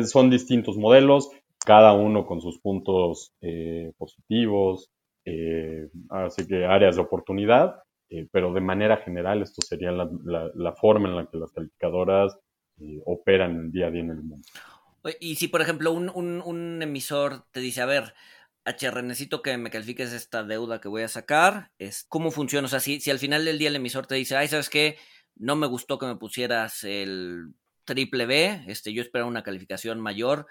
[0.05, 1.29] son distintos modelos,
[1.63, 4.89] cada uno con sus puntos eh, positivos,
[6.09, 7.75] así que áreas de oportunidad,
[8.31, 10.09] pero de manera general esto sería la,
[10.53, 12.37] la, forma en la que las calificadoras
[13.05, 14.47] operan el día a día en el mundo.
[15.19, 18.13] Y si, por ejemplo, un, un, emisor te dice, a ver,
[18.65, 21.71] HR, necesito que me califiques esta deuda que voy a sacar.
[21.77, 22.65] Es, ¿Cómo funciona?
[22.65, 24.97] O sea, si, si al final del día el emisor te dice, ay, ¿sabes qué?
[25.35, 27.53] No me gustó que me pusieras el
[27.85, 30.47] triple B, este, yo espero una calificación mayor.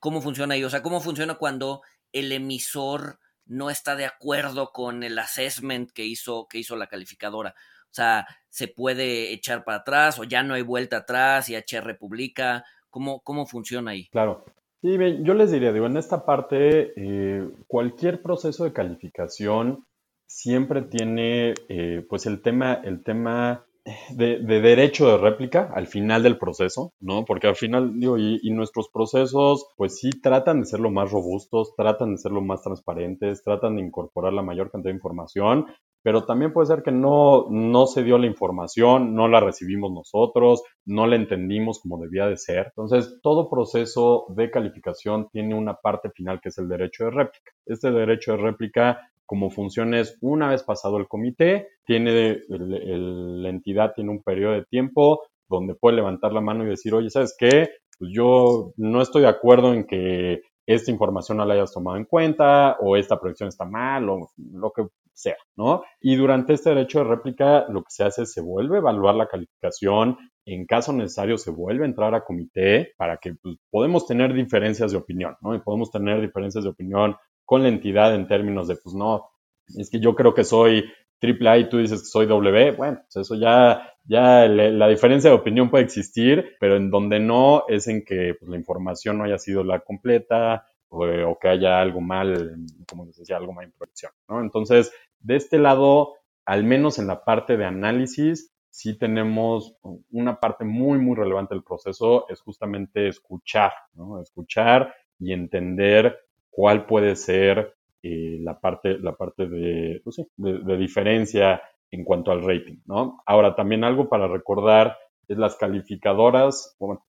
[0.00, 0.64] ¿Cómo funciona ahí?
[0.64, 1.82] O sea, ¿cómo funciona cuando
[2.12, 7.54] el emisor no está de acuerdo con el assessment que hizo, que hizo la calificadora?
[7.92, 11.98] O sea, ¿se puede echar para atrás o ya no hay vuelta atrás y HR
[11.98, 12.64] publica?
[12.88, 14.08] ¿Cómo, cómo funciona ahí?
[14.08, 14.44] Claro.
[14.80, 19.86] Sí, yo les diría, digo, en esta parte, eh, cualquier proceso de calificación
[20.26, 23.64] siempre tiene, eh, pues, el tema, el tema
[24.10, 27.24] de, derecho de réplica al final del proceso, ¿no?
[27.24, 31.10] Porque al final, digo, y, y, nuestros procesos, pues sí, tratan de ser lo más
[31.10, 35.66] robustos, tratan de ser lo más transparentes, tratan de incorporar la mayor cantidad de información,
[36.02, 40.62] pero también puede ser que no, no se dio la información, no la recibimos nosotros,
[40.84, 42.66] no la entendimos como debía de ser.
[42.66, 47.52] Entonces, todo proceso de calificación tiene una parte final que es el derecho de réplica.
[47.66, 53.92] Este derecho de réplica, como funciona es una vez pasado el comité, tiene la entidad
[53.94, 57.68] tiene un periodo de tiempo donde puede levantar la mano y decir, oye, ¿sabes qué?
[57.98, 62.04] Pues yo no estoy de acuerdo en que esta información no la hayas tomado en
[62.04, 65.82] cuenta o esta proyección está mal o lo que sea, ¿no?
[66.00, 69.14] Y durante este derecho de réplica lo que se hace es se vuelve a evaluar
[69.14, 74.06] la calificación, en caso necesario se vuelve a entrar a comité para que pues, podemos
[74.06, 75.54] tener diferencias de opinión, ¿no?
[75.54, 77.16] Y podemos tener diferencias de opinión
[77.52, 79.28] con la entidad en términos de, pues no,
[79.76, 83.02] es que yo creo que soy triple A y tú dices que soy W, bueno,
[83.02, 87.88] pues eso ya, ya la diferencia de opinión puede existir, pero en donde no es
[87.88, 92.56] en que pues, la información no haya sido la completa, o, que haya algo mal,
[92.88, 94.40] como les decía, algo mal en proyección, ¿no?
[94.40, 96.14] Entonces, de este lado,
[96.46, 99.76] al menos en la parte de análisis, sí tenemos
[100.10, 104.22] una parte muy, muy relevante del proceso, es justamente escuchar, ¿no?
[104.22, 106.18] Escuchar y entender
[106.52, 111.60] cuál puede ser eh, la parte, la parte de, pues sí, de, diferencia
[111.90, 113.22] en cuanto al rating, ¿no?
[113.26, 117.04] Ahora, también algo para recordar es las calificadoras, bueno,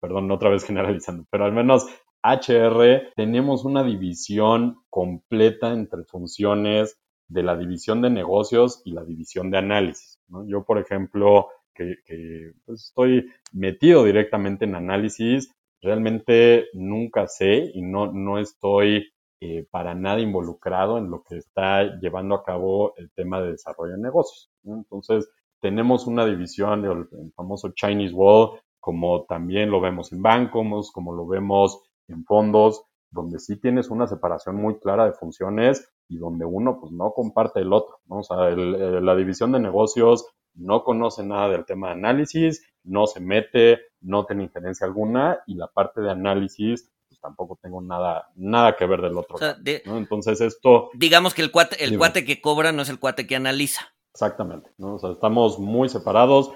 [0.00, 1.86] perdón, otra vez generalizando, pero al menos
[2.22, 9.50] HR tenemos una división completa entre funciones de la división de negocios y la división
[9.50, 10.18] de análisis.
[10.46, 18.12] Yo, por ejemplo, que, pues, estoy metido directamente en análisis, realmente nunca sé y no,
[18.12, 19.06] no estoy
[19.40, 23.92] eh, para nada involucrado en lo que está llevando a cabo el tema de desarrollo
[23.92, 24.50] de negocios.
[24.64, 31.14] Entonces, tenemos una división, el, famoso Chinese Wall, como también lo vemos en bancos, como
[31.14, 36.44] lo vemos en fondos, donde sí tienes una separación muy clara de funciones y donde
[36.44, 37.98] uno pues no comparte el otro.
[38.08, 43.06] O sea, eh, la división de negocios no conoce nada del tema de análisis, no
[43.06, 48.28] se mete, no tiene injerencia alguna y la parte de análisis pues tampoco tengo nada,
[48.34, 49.38] nada que ver del otro.
[49.64, 50.90] Entonces esto...
[50.94, 53.88] Digamos que el cuate, el cuate que cobra no es el cuate que analiza.
[54.12, 54.94] Exactamente, ¿no?
[54.94, 56.50] O sea, estamos muy separados,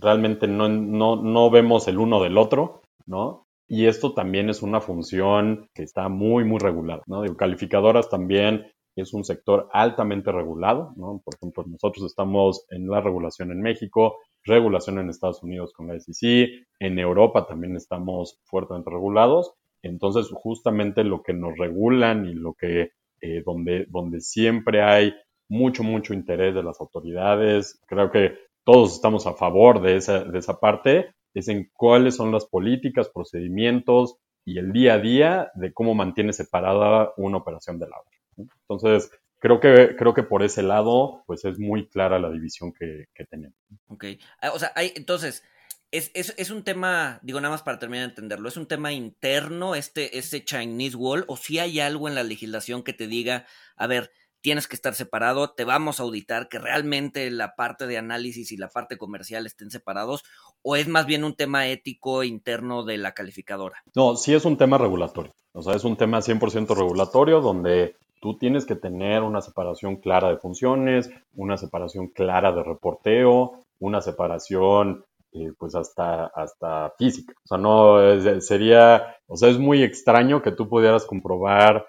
[0.00, 3.46] realmente no, no, no vemos el uno del otro, ¿no?
[3.68, 7.22] Y esto también es una función que está muy, muy regulada, ¿no?
[7.22, 11.20] De calificadoras también es un sector altamente regulado, ¿no?
[11.24, 16.00] Por ejemplo, nosotros estamos en la regulación en México, regulación en Estados Unidos con la
[16.00, 19.52] SEC, en Europa también estamos fuertemente regulados.
[19.82, 25.14] Entonces, justamente lo que nos regulan y lo que, eh, donde, donde siempre hay
[25.48, 28.32] mucho, mucho interés de las autoridades, creo que
[28.64, 33.10] todos estamos a favor de esa, de esa parte, es en cuáles son las políticas,
[33.10, 38.16] procedimientos y el día a día de cómo mantiene separada una operación de la otra.
[38.36, 43.06] Entonces, creo que, creo que por ese lado, pues es muy clara la división que,
[43.14, 43.56] que tenemos.
[43.88, 44.04] Ok.
[44.40, 45.44] Ah, o sea, hay, entonces,
[45.90, 48.92] es, es, es, un tema, digo nada más para terminar de entenderlo, ¿es un tema
[48.92, 53.46] interno este, ese Chinese Wall o si hay algo en la legislación que te diga,
[53.76, 54.10] a ver,
[54.40, 58.56] tienes que estar separado, te vamos a auditar que realmente la parte de análisis y
[58.56, 60.24] la parte comercial estén separados,
[60.62, 63.82] o es más bien un tema ético interno de la calificadora?
[63.94, 68.36] No, sí es un tema regulatorio, o sea, es un tema 100% regulatorio donde tú
[68.36, 75.04] tienes que tener una separación clara de funciones, una separación clara de reporteo, una separación
[75.30, 77.34] eh, pues hasta, hasta física.
[77.44, 81.86] O sea, no sería, o sea, es muy extraño que tú pudieras comprobar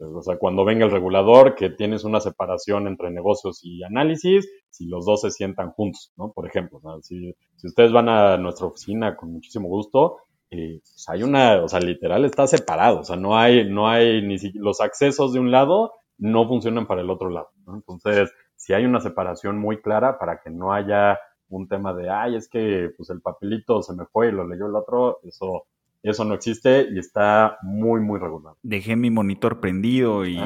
[0.00, 4.86] o sea, cuando venga el regulador, que tienes una separación entre negocios y análisis, si
[4.86, 6.32] los dos se sientan juntos, ¿no?
[6.32, 10.16] Por ejemplo, si, ustedes van a nuestra oficina con muchísimo gusto,
[10.50, 14.22] eh, pues hay una, o sea, literal está separado, o sea, no hay, no hay
[14.22, 17.74] ni si, los accesos de un lado no funcionan para el otro lado, ¿no?
[17.74, 21.18] Entonces, si hay una separación muy clara para que no haya
[21.48, 24.66] un tema de, ay, es que pues el papelito se me fue y lo leyó
[24.66, 25.66] el otro, eso
[26.10, 28.54] eso no existe y está muy, muy regular.
[28.62, 30.38] Dejé mi monitor prendido y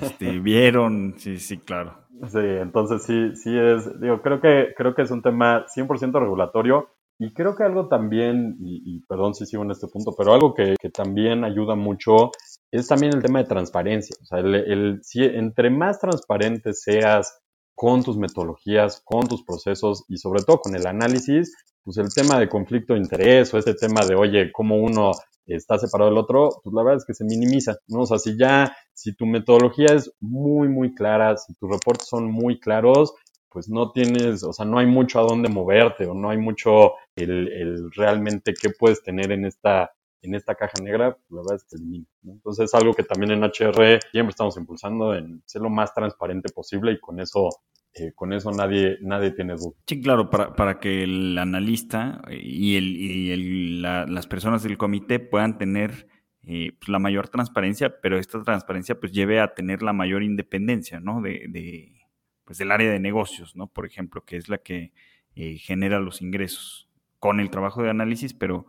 [0.00, 1.98] este, vieron, sí, sí, claro.
[2.28, 6.88] Sí, entonces sí, sí es, digo, creo que, creo que es un tema 100% regulatorio
[7.18, 10.74] y creo que algo también, y, perdón si sigo en este punto, pero algo que,
[10.92, 12.30] también ayuda mucho
[12.70, 14.16] es también el tema de transparencia.
[14.20, 17.40] O sea, el, si, entre más transparente seas
[17.74, 21.54] con tus metodologías, con tus procesos y sobre todo con el análisis,
[21.84, 25.12] pues el tema de conflicto de interés o ese tema de, oye, cómo uno
[25.46, 28.00] está separado del otro, pues la verdad es que se minimiza, ¿no?
[28.02, 32.30] O sea, si ya, si tu metodología es muy, muy clara, si tus reportes son
[32.30, 33.14] muy claros,
[33.52, 36.92] pues no tienes, o sea, no hay mucho a dónde moverte o no hay mucho
[37.16, 39.90] el, el realmente qué puedes tener en esta,
[40.22, 42.06] en esta caja negra, pues la verdad es que elimina.
[42.22, 42.32] ¿no?
[42.32, 46.92] Entonces, algo que también en HR siempre estamos impulsando en ser lo más transparente posible
[46.92, 47.50] y con eso
[47.94, 49.74] eh, con eso nadie, nadie tiene duda.
[49.86, 55.18] Sí, claro, para, para que el analista y, el, y el, las personas del comité
[55.18, 56.06] puedan tener
[56.42, 61.00] eh, pues, la mayor transparencia, pero esta transparencia pues lleve a tener la mayor independencia,
[61.00, 61.20] ¿no?
[61.20, 62.01] De
[62.44, 63.66] pues del área de negocios, ¿no?
[63.66, 64.92] Por ejemplo, que es la que
[65.34, 66.88] eh, genera los ingresos
[67.18, 68.66] con el trabajo de análisis, pero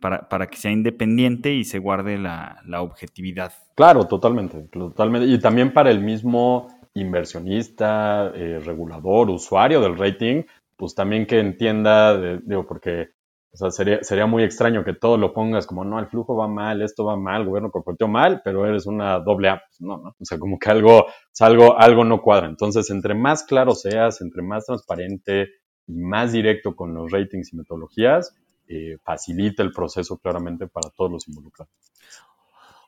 [0.00, 3.52] para, para que sea independiente y se guarde la, la objetividad.
[3.74, 5.26] Claro, totalmente, totalmente.
[5.26, 10.44] Y también para el mismo inversionista, eh, regulador, usuario del rating,
[10.76, 13.10] pues también que entienda, digo, porque
[13.56, 16.46] o sea, sería, sería muy extraño que todo lo pongas como, no, el flujo va
[16.46, 19.62] mal, esto va mal, el gobierno corporativo mal, pero eres una doble A.
[19.66, 20.10] Pues no, no.
[20.10, 21.06] O sea, como que algo,
[21.40, 22.48] algo, algo no cuadra.
[22.48, 25.48] Entonces, entre más claro seas, entre más transparente
[25.86, 28.34] y más directo con los ratings y metodologías,
[28.68, 31.72] eh, facilita el proceso claramente para todos los involucrados.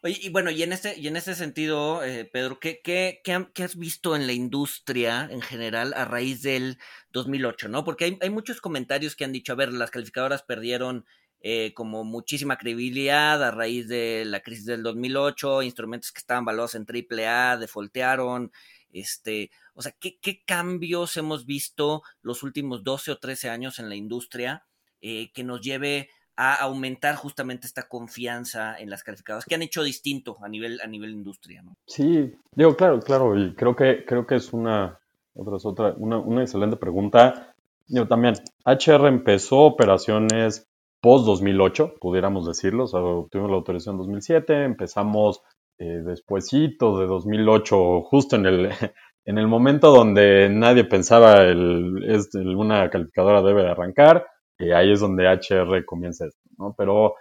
[0.08, 3.76] Y bueno, y en ese, y en ese sentido, eh, Pedro, ¿qué, qué, qué, has
[3.76, 6.78] visto en la industria en general a raíz del
[7.12, 7.84] 2008, no?
[7.84, 11.04] Porque hay, hay muchos comentarios que han dicho, a ver, las calificadoras perdieron
[11.40, 16.74] eh, como muchísima credibilidad a raíz de la crisis del 2008, instrumentos que estaban valorados
[16.74, 18.50] en AAA defoltearon,
[18.92, 23.88] este, o sea, ¿qué, ¿qué, cambios hemos visto los últimos 12 o 13 años en
[23.88, 24.66] la industria
[25.00, 26.10] eh, que nos lleve
[26.40, 30.86] a aumentar justamente esta confianza en las calificadoras que han hecho distinto a nivel a
[30.86, 31.74] nivel industria, ¿no?
[31.84, 35.00] Sí, digo, claro, claro, y creo que creo que es una
[35.34, 37.54] otra otra una, una excelente pregunta.
[37.88, 38.34] Yo también
[38.64, 40.68] HR empezó operaciones
[41.00, 45.42] post 2008, pudiéramos decirlo, o obtuvimos la autorización en 2007, empezamos
[45.78, 48.70] eh, despuesito de 2008, justo en el
[49.24, 54.24] en el momento donde nadie pensaba el, es, una calificadora debe de arrancar
[54.58, 56.74] y ahí es donde HR comienza esto, ¿no?
[56.76, 57.14] Pero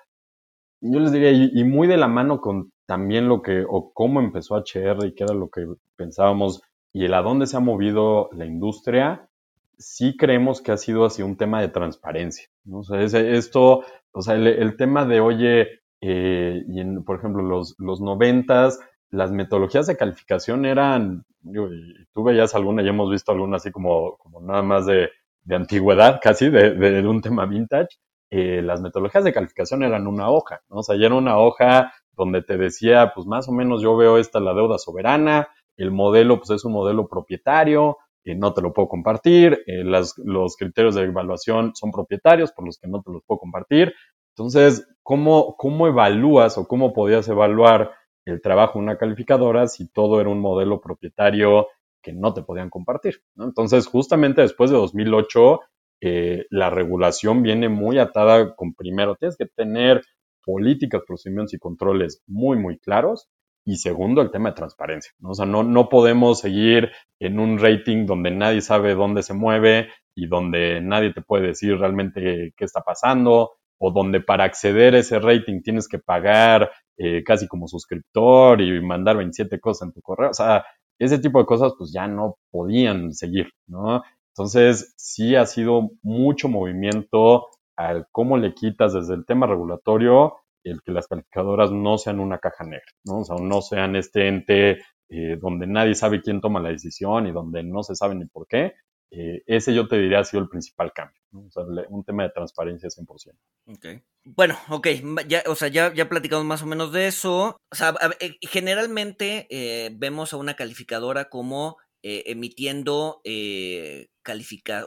[0.81, 4.55] yo les diría, y, muy de la mano con también lo que, o cómo empezó
[4.55, 5.65] HR y qué era lo que
[5.95, 6.61] pensábamos,
[6.93, 9.29] y el a dónde se ha movido la industria,
[9.77, 12.79] sí creemos que ha sido así un tema de transparencia, ¿no?
[12.79, 15.67] O sea, esto, o sea, el, tema de, oye,
[16.01, 18.79] eh, y en, por ejemplo, los, los noventas,
[19.09, 21.69] las metodologías de calificación eran, yo,
[22.13, 25.09] tú veías alguna, ya hemos visto alguna así como, como nada más de
[25.47, 27.97] de antigüedad casi, de, un tema vintage,
[28.29, 30.79] eh, las metodologías de calificación eran una hoja, ¿no?
[30.79, 34.17] O sea, ya era una hoja donde te decía, pues más o menos yo veo
[34.17, 38.73] esta la deuda soberana, el modelo pues es un modelo propietario, eh, no te lo
[38.73, 43.23] puedo compartir, eh, los criterios de evaluación son propietarios por los que no te los
[43.25, 43.93] puedo compartir.
[44.35, 47.91] Entonces, ¿cómo, cómo evalúas o cómo podías evaluar
[48.25, 51.67] el trabajo de una calificadora si todo era un modelo propietario
[52.07, 53.21] que no te podían compartir.
[53.37, 55.59] Entonces, justamente después de 2008,
[55.99, 60.03] eh, la regulación viene muy atada con primero, tienes que tener
[60.45, 63.27] políticas, procedimientos y controles muy, muy claros.
[63.65, 65.11] Y segundo, el tema de transparencia.
[65.19, 65.31] ¿no?
[65.31, 69.89] O sea, no, no podemos seguir en un rating donde nadie sabe dónde se mueve
[70.15, 74.99] y donde nadie te puede decir realmente qué está pasando, o donde para acceder a
[74.99, 80.01] ese rating tienes que pagar eh, casi como suscriptor y mandar 27 cosas en tu
[80.01, 80.29] correo.
[80.29, 80.63] O sea,
[80.99, 84.03] ese tipo de cosas pues ya no podían seguir, ¿no?
[84.35, 90.81] Entonces, sí ha sido mucho movimiento al cómo le quitas desde el tema regulatorio el
[90.83, 93.19] que las calificadoras no sean una caja negra, ¿no?
[93.19, 94.79] O sea, no sean este ente
[95.09, 98.47] eh, donde nadie sabe quién toma la decisión y donde no se sabe ni por
[98.47, 98.73] qué,
[99.11, 102.29] eh, ese yo te diría ha sido el principal cambio, o sea, un tema de
[102.29, 103.33] transparencia 100%.
[103.75, 104.01] Okay.
[104.23, 104.87] Bueno, ok,
[105.27, 107.57] ya, o sea, ya, ya platicamos más o menos de eso.
[107.71, 109.47] O sea, eh, generalmente
[109.95, 113.21] vemos a una calificadora como emitiendo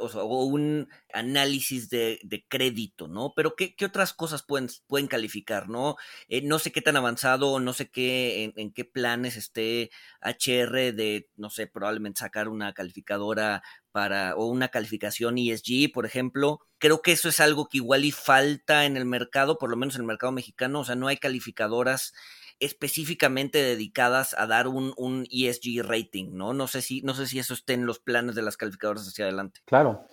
[0.01, 2.19] o, sea, o un análisis de,
[2.49, 3.33] crédito, ¿no?
[3.35, 5.97] Pero ¿qué, otras cosas pueden, pueden calificar, ¿no?
[6.29, 9.91] Eh, no sé qué tan avanzado, no sé qué, en, qué planes esté
[10.23, 13.63] HR de, no sé, probablemente sacar una calificadora
[13.93, 16.61] para, o una calificación ESG, por ejemplo.
[16.79, 19.95] Creo que eso es algo que igual y falta en el mercado, por lo menos
[19.95, 22.13] en el mercado mexicano, o sea, no hay calificadoras
[22.61, 26.53] específicamente dedicadas a dar un, un, ESG rating, ¿no?
[26.53, 29.25] No sé si, no sé si eso esté en los planes de las calificadoras hacia
[29.25, 29.61] adelante.
[29.65, 30.07] Claro.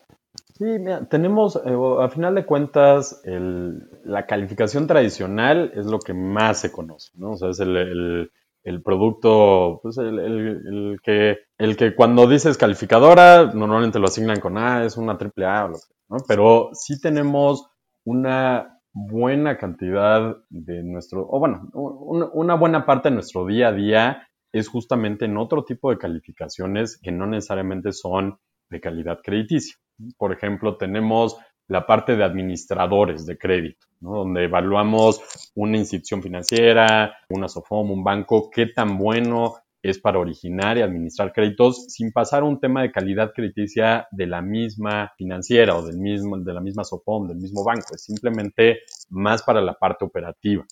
[0.58, 6.14] Sí, mira, tenemos, eh, a final de cuentas, el, la calificación tradicional es lo que
[6.14, 7.32] más se conoce, ¿no?
[7.32, 8.32] O sea, es el, el,
[8.84, 14.98] producto, pues el, que, el que cuando dices calificadora, normalmente lo asignan con A, es
[14.98, 16.18] una triple A o lo que ¿no?
[16.28, 17.70] Pero sí tenemos
[18.06, 24.28] una buena cantidad de nuestro, o bueno, una buena parte de nuestro día a día
[24.54, 28.40] es justamente en otro tipo de calificaciones que no necesariamente son
[28.70, 29.76] de calidad crediticia.
[30.18, 31.38] Por ejemplo, tenemos
[31.68, 38.50] la parte de administradores de crédito, donde evaluamos una institución financiera, una SOFOM, un banco,
[38.50, 43.32] qué tan bueno es para originar y administrar créditos sin pasar un tema de calidad
[43.34, 47.94] crediticia de la misma financiera o del mismo, de la misma SOPOM, del mismo banco.
[47.94, 50.66] Es simplemente más para la parte operativa.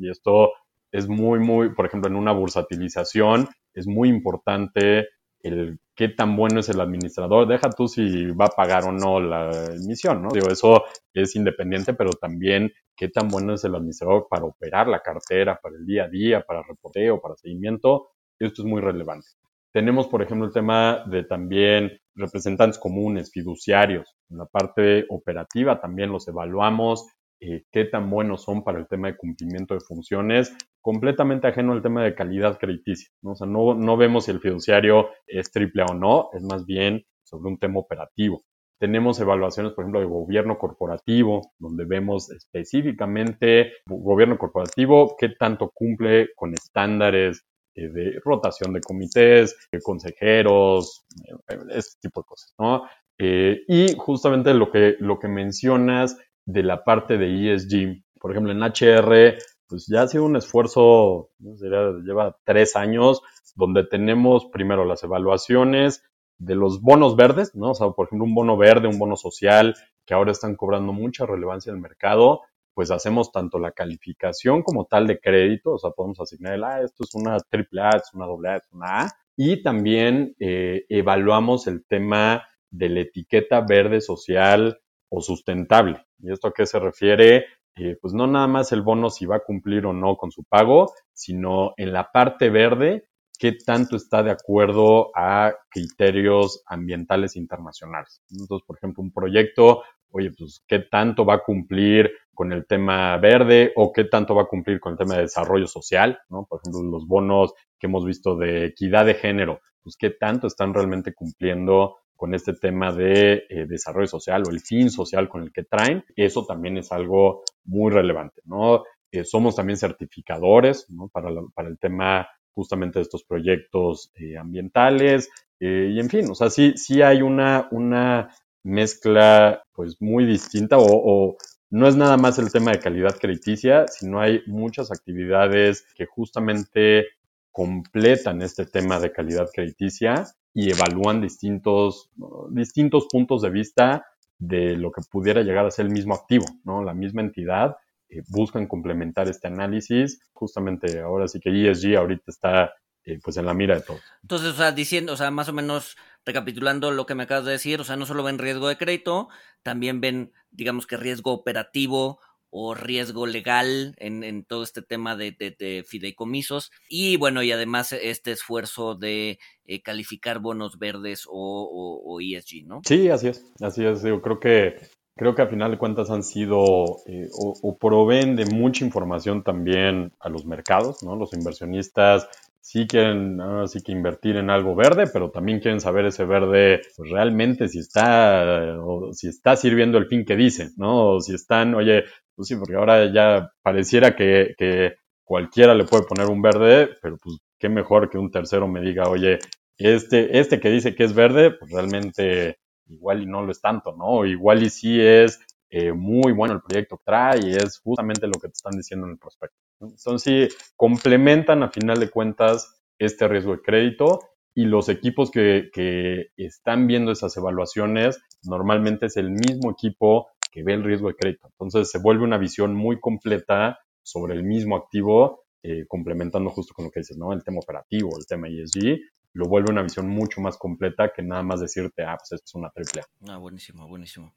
[0.00, 0.52] Y esto
[0.90, 5.08] es muy, muy, por ejemplo, en una bursatilización es muy importante
[5.40, 7.46] el qué tan bueno es el administrador.
[7.46, 10.30] Deja tú si va a pagar o no la emisión, ¿no?
[10.32, 15.00] Digo, eso es independiente, pero también qué tan bueno es el administrador para operar la
[15.00, 18.08] cartera, para el día a día, para reporteo, para seguimiento
[18.46, 19.28] esto es muy relevante.
[19.72, 24.16] Tenemos, por ejemplo, el tema de también representantes comunes, fiduciarios.
[24.28, 27.06] En la parte operativa también los evaluamos,
[27.44, 31.82] eh, qué tan buenos son para el tema de cumplimiento de funciones, completamente ajeno al
[31.82, 33.08] tema de calidad crediticia.
[33.20, 33.32] ¿no?
[33.32, 37.04] O sea, no, no vemos si el fiduciario es triple o no, es más bien
[37.24, 38.44] sobre un tema operativo.
[38.78, 46.28] Tenemos evaluaciones, por ejemplo, de gobierno corporativo, donde vemos específicamente gobierno corporativo, qué tanto cumple
[46.36, 51.06] con estándares eh, de rotación de comités, de consejeros,
[51.48, 52.82] eh, ese tipo de cosas, ¿no?
[53.18, 58.52] Eh, y justamente lo que, lo que mencionas de la parte de ESG, por ejemplo,
[58.52, 63.22] en HR, pues ya ha sido un esfuerzo, lleva tres años,
[63.54, 66.04] donde tenemos primero las evaluaciones
[66.38, 67.70] de los bonos verdes, ¿no?
[67.70, 69.74] O sea, por ejemplo, un bono verde, un bono social,
[70.04, 72.40] que ahora están cobrando mucha relevancia en el mercado,
[72.74, 76.80] pues hacemos tanto la calificación como tal de crédito, o sea, podemos asignar el, ah,
[76.82, 80.84] esto es una triple A, es una doble A, es una A, y también eh,
[80.88, 84.80] evaluamos el tema de la etiqueta verde social
[85.12, 86.04] o sustentable.
[86.20, 87.44] ¿Y esto a qué se refiere?
[87.76, 90.42] Eh, pues no nada más el bono si va a cumplir o no con su
[90.44, 93.08] pago, sino en la parte verde,
[93.38, 98.22] qué tanto está de acuerdo a criterios ambientales internacionales.
[98.30, 103.16] Entonces, por ejemplo, un proyecto, oye, pues qué tanto va a cumplir con el tema
[103.18, 106.46] verde o qué tanto va a cumplir con el tema de desarrollo social, ¿no?
[106.48, 110.72] Por ejemplo, los bonos que hemos visto de equidad de género, pues qué tanto están
[110.72, 115.50] realmente cumpliendo con este tema de eh, desarrollo social o el fin social con el
[115.52, 118.84] que traen, eso también es algo muy relevante, ¿no?
[119.10, 121.08] Eh, somos también certificadores, ¿no?
[121.08, 126.48] Para, para, el tema justamente de estos proyectos eh, ambientales, y en fin, o sea,
[126.48, 131.36] sí, sí hay una, una mezcla pues muy distinta o
[131.70, 137.06] no es nada más el tema de calidad crediticia, sino hay muchas actividades que justamente
[137.50, 140.24] completan este tema de calidad crediticia
[140.54, 142.10] y evalúan distintos,
[142.50, 144.06] distintos puntos de vista
[144.38, 146.82] de lo que pudiera llegar a ser el mismo activo, ¿no?
[146.82, 147.76] La misma entidad
[148.08, 150.20] eh, buscan complementar este análisis.
[150.32, 152.72] Justamente ahora sí que ESG ahorita está
[153.04, 153.98] eh, pues en la mira de todo.
[154.22, 157.52] Entonces, o sea, diciendo, o sea, más o menos recapitulando lo que me acabas de
[157.52, 159.28] decir, o sea, no solo ven riesgo de crédito,
[159.62, 162.20] también ven, digamos que riesgo operativo
[162.54, 168.94] o riesgo legal en, todo este tema de, fideicomisos y bueno, y además este esfuerzo
[168.94, 172.82] de eh, calificar bonos verdes o, ESG, ¿no?
[172.84, 174.76] Sí, así es, así es, yo creo que
[175.16, 180.12] creo que a final de cuentas han sido eh, o, proveen de mucha información también
[180.20, 181.16] a los mercados, ¿no?
[181.16, 182.28] Los inversionistas
[182.60, 187.10] sí quieren sí que invertir en algo verde, pero también quieren saber ese verde pues,
[187.10, 191.14] realmente si está o si está sirviendo el fin que dicen, ¿no?
[191.14, 196.04] O si están, oye, pues sí, porque ahora ya pareciera que, que cualquiera le puede
[196.04, 199.38] poner un verde, pero pues qué mejor que un tercero me diga, oye,
[199.78, 203.94] este, este que dice que es verde, pues realmente igual y no lo es tanto,
[203.96, 204.24] ¿no?
[204.24, 208.34] Igual y sí es eh, muy bueno el proyecto que trae y es justamente lo
[208.34, 209.56] que te están diciendo en el prospecto.
[209.80, 214.20] Entonces, sí, complementan a final de cuentas este riesgo de crédito
[214.54, 220.62] y los equipos que, que, están viendo esas evaluaciones normalmente es el mismo equipo que
[220.62, 221.48] ve el riesgo de crédito.
[221.48, 226.84] Entonces, se vuelve una visión muy completa sobre el mismo activo, eh, complementando justo con
[226.84, 227.32] lo que dices, ¿no?
[227.32, 228.98] El tema operativo, el tema ESG,
[229.32, 232.54] lo vuelve una visión mucho más completa que nada más decirte, ah, pues esto es
[232.54, 234.34] una triple Ah, buenísimo, buenísimo.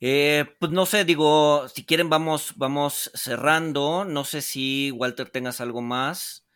[0.00, 4.04] Eh, pues no sé, digo, si quieren vamos, vamos cerrando.
[4.04, 6.47] No sé si Walter tengas algo más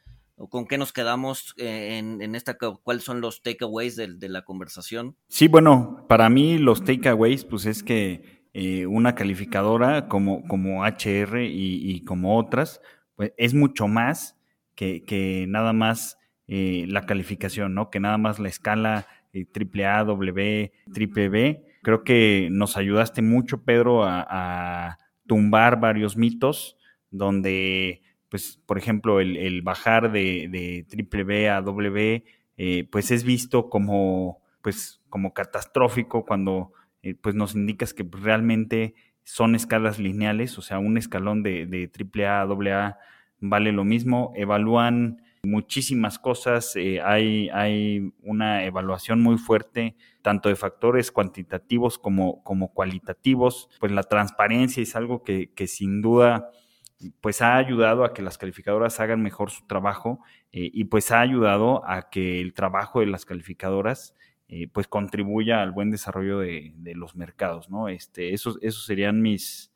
[0.43, 5.15] o con qué nos quedamos eh, en, esta, cuáles son los takeaways de, la conversación.
[5.29, 11.45] Sí, bueno, para mí los takeaways, pues es que eh, una calificadora como, como HR
[11.45, 12.81] y, como otras,
[13.15, 14.37] pues es mucho más
[14.75, 16.19] que, que nada más
[16.49, 17.89] eh, la calificación, ¿no?
[17.89, 21.67] Que nada más la escala AAA, W, triple B.
[21.85, 26.77] Creo que nos ayudaste mucho, Pedro, a, tumbar varios mitos
[27.11, 28.03] donde,
[28.33, 32.25] pues, por ejemplo, el, bajar de, triple B a W,
[32.57, 36.73] eh, pues es visto como, pues, como catastrófico cuando,
[37.03, 41.91] eh, pues, nos indicas que realmente son escalas lineales, o sea, un escalón de, de
[41.93, 42.99] AAA a AA
[43.41, 44.33] vale lo mismo.
[44.35, 52.43] Evalúan muchísimas cosas, eh, hay, hay una evaluación muy fuerte tanto de factores cuantitativos como,
[52.45, 56.49] como cualitativos, pues la transparencia es algo que, sin duda
[57.21, 60.21] pues ha ayudado a que las calificadoras hagan mejor su trabajo
[60.53, 64.15] eh, y pues ha ayudado a que el trabajo de las calificadoras
[64.49, 67.89] eh, pues contribuya al buen desarrollo de, los mercados, ¿no?
[67.89, 69.73] Este, esos, esos serían mis,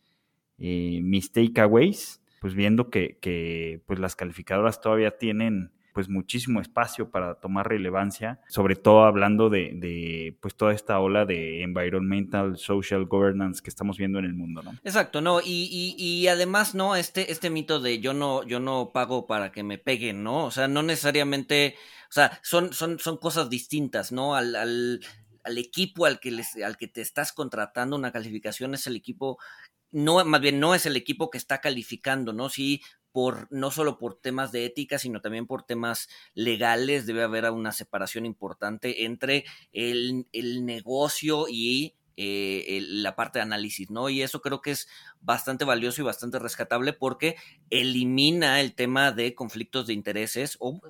[0.58, 7.70] mis takeaways pues viendo que, pues las calificadoras todavía tienen pues muchísimo espacio para tomar
[7.70, 13.96] relevancia, sobre todo hablando de, pues toda esta ola de environmental, social governance que estamos
[13.96, 14.72] viendo en el mundo, ¿no?
[14.84, 16.96] Exacto, no, y, y, además, ¿no?
[16.96, 20.44] Este, este mito de yo no, yo no pago para que me peguen, ¿no?
[20.44, 21.76] O sea, no necesariamente,
[22.10, 24.34] o sea, son, son, son cosas distintas, ¿no?
[24.34, 25.00] Al, al,
[25.56, 29.38] equipo al que, les, al que te estás contratando una calificación es el equipo
[29.92, 32.50] no, más bien no es el equipo que está calificando, ¿no?
[32.50, 32.82] Sí,
[33.50, 38.26] no solo por temas de ética, sino también por temas legales, debe haber una separación
[38.26, 44.08] importante entre el, el negocio y eh, la parte de análisis, ¿no?
[44.08, 44.88] Y eso creo que es
[45.20, 47.36] bastante valioso y bastante rescatable porque
[47.68, 50.80] elimina el tema de conflictos de intereses, o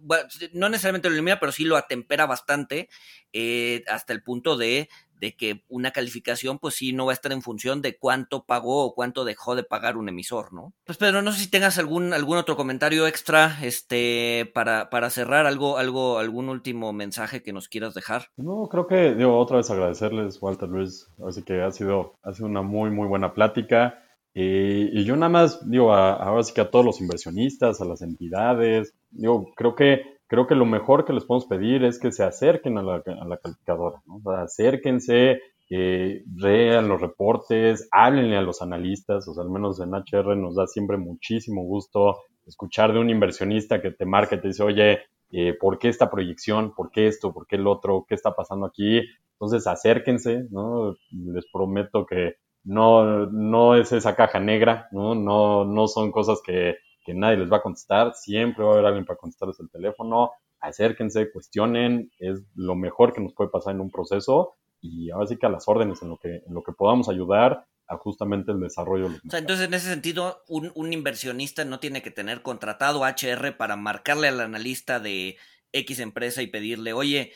[0.53, 2.89] no necesariamente lo elimina, pero sí lo atempera bastante
[3.33, 4.89] eh, hasta el punto de
[5.21, 8.85] de que una calificación pues sí no va a estar en función de cuánto pagó
[8.85, 10.73] o cuánto dejó de pagar un emisor, ¿no?
[10.85, 15.47] Pues Pedro, no sé si tengas algún, algún otro comentario extra este, para, para cerrar,
[15.47, 18.27] algo, algo, algún último mensaje que nos quieras dejar.
[18.37, 22.49] No, creo que, digo, otra vez agradecerles, Walter Luis, así que ha sido, ha sido
[22.49, 24.03] una muy, muy buena plática.
[24.35, 28.03] Eh, y yo nada más, digo, ahora sí que a todos los inversionistas, a las
[28.03, 32.25] entidades, digo, creo que creo que lo mejor que les podemos pedir es que se
[32.25, 34.17] acerquen a la, calificadora, ¿no?
[34.17, 39.81] O sea, acérquense, eh, vean los reportes, háblenle a los analistas, o sea, al menos
[39.81, 42.17] en HR nos da siempre muchísimo gusto
[42.47, 45.01] escuchar de un inversionista que te marca y te dice, oye,
[45.33, 46.73] eh, ¿por qué esta proyección?
[46.75, 47.33] ¿Por qué esto?
[47.33, 48.05] ¿Por qué el otro?
[48.09, 49.03] ¿Qué está pasando aquí?
[49.33, 50.95] Entonces, acérquense, ¿no?
[51.11, 55.15] Les prometo que no, no es esa caja negra, ¿no?
[55.15, 58.87] No, no son cosas que que nadie les va a contestar, siempre va a haber
[58.87, 63.81] alguien para contestarles el teléfono, acérquense, cuestionen, es lo mejor que nos puede pasar en
[63.81, 66.73] un proceso y ahora sí que a las órdenes en lo que, en lo que
[66.73, 70.73] podamos ayudar a justamente el desarrollo de los o sea, entonces en ese sentido, un,
[70.75, 75.37] un, inversionista no tiene que tener contratado HR para marcarle al analista de
[75.73, 77.33] X empresa y pedirle, oye,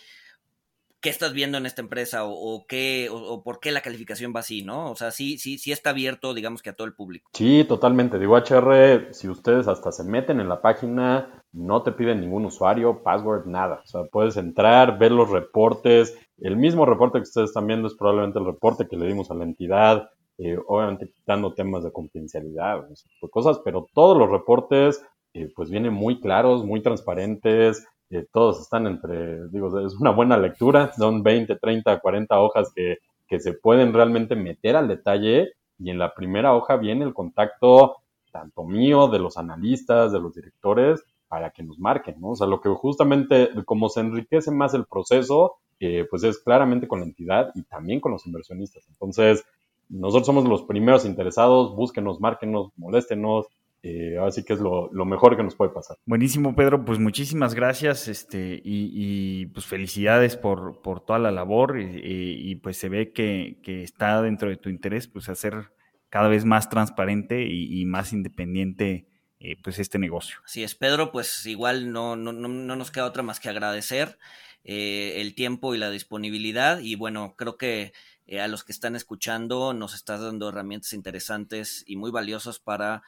[1.00, 4.62] qué estás viendo en esta empresa o, qué o, por qué la calificación va así,
[4.62, 4.90] ¿no?
[4.90, 7.30] O sea, sí, sí, sí está abierto, digamos que a todo el público.
[7.34, 8.18] Sí, totalmente.
[8.18, 13.02] Digo, HR, si ustedes hasta se meten en la página, no te piden ningún usuario,
[13.02, 13.80] password, nada.
[13.84, 16.16] O sea, puedes entrar, ver los reportes.
[16.38, 19.34] El mismo reporte que ustedes están viendo es probablemente el reporte que le dimos a
[19.34, 20.10] la entidad
[20.42, 22.88] eh, obviamente quitando temas de confidencialidad,
[23.30, 28.86] cosas, pero todos los reportes eh, pues vienen muy claros, muy transparentes, eh, todos están
[28.86, 33.92] entre, digo, es una buena lectura, son 20, 30, 40 hojas que, que se pueden
[33.92, 37.96] realmente meter al detalle y en la primera hoja viene el contacto
[38.30, 42.30] tanto mío, de los analistas, de los directores, para que nos marquen, ¿no?
[42.30, 46.88] O sea, lo que justamente, como se enriquece más el proceso, eh, pues es claramente
[46.88, 48.84] con la entidad y también con los inversionistas.
[48.88, 49.44] Entonces,
[49.88, 53.46] nosotros somos los primeros interesados, búsquenos, márquenos, moléstenos,
[53.82, 55.96] eh, así que es lo, mejor que nos puede pasar.
[56.04, 62.54] Buenísimo, Pedro, pues muchísimas gracias este, y, pues felicidades por, por, toda la labor y,
[62.56, 65.72] pues se ve que, que, está dentro de tu interés pues hacer
[66.10, 69.06] cada vez más transparente y, más independiente
[69.38, 70.40] eh, pues este negocio.
[70.44, 74.18] Así es, Pedro, pues igual no, no, no, nos queda otra más que agradecer
[74.62, 77.94] eh, el tiempo y la disponibilidad y bueno, creo que
[78.38, 83.02] a los que están escuchando nos estás dando herramientas interesantes y muy valiosas para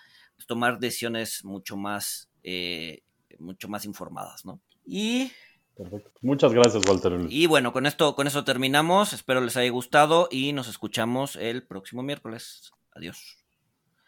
[0.46, 3.02] tomar decisiones mucho más, eh,
[3.38, 4.60] mucho más informadas, ¿no?
[4.84, 5.30] Y
[5.76, 6.12] Perfecto.
[6.20, 7.18] Muchas gracias, Walter.
[7.28, 9.12] Y bueno, con esto, con eso terminamos.
[9.12, 12.72] Espero les haya gustado y nos escuchamos el próximo miércoles.
[12.94, 13.41] Adiós.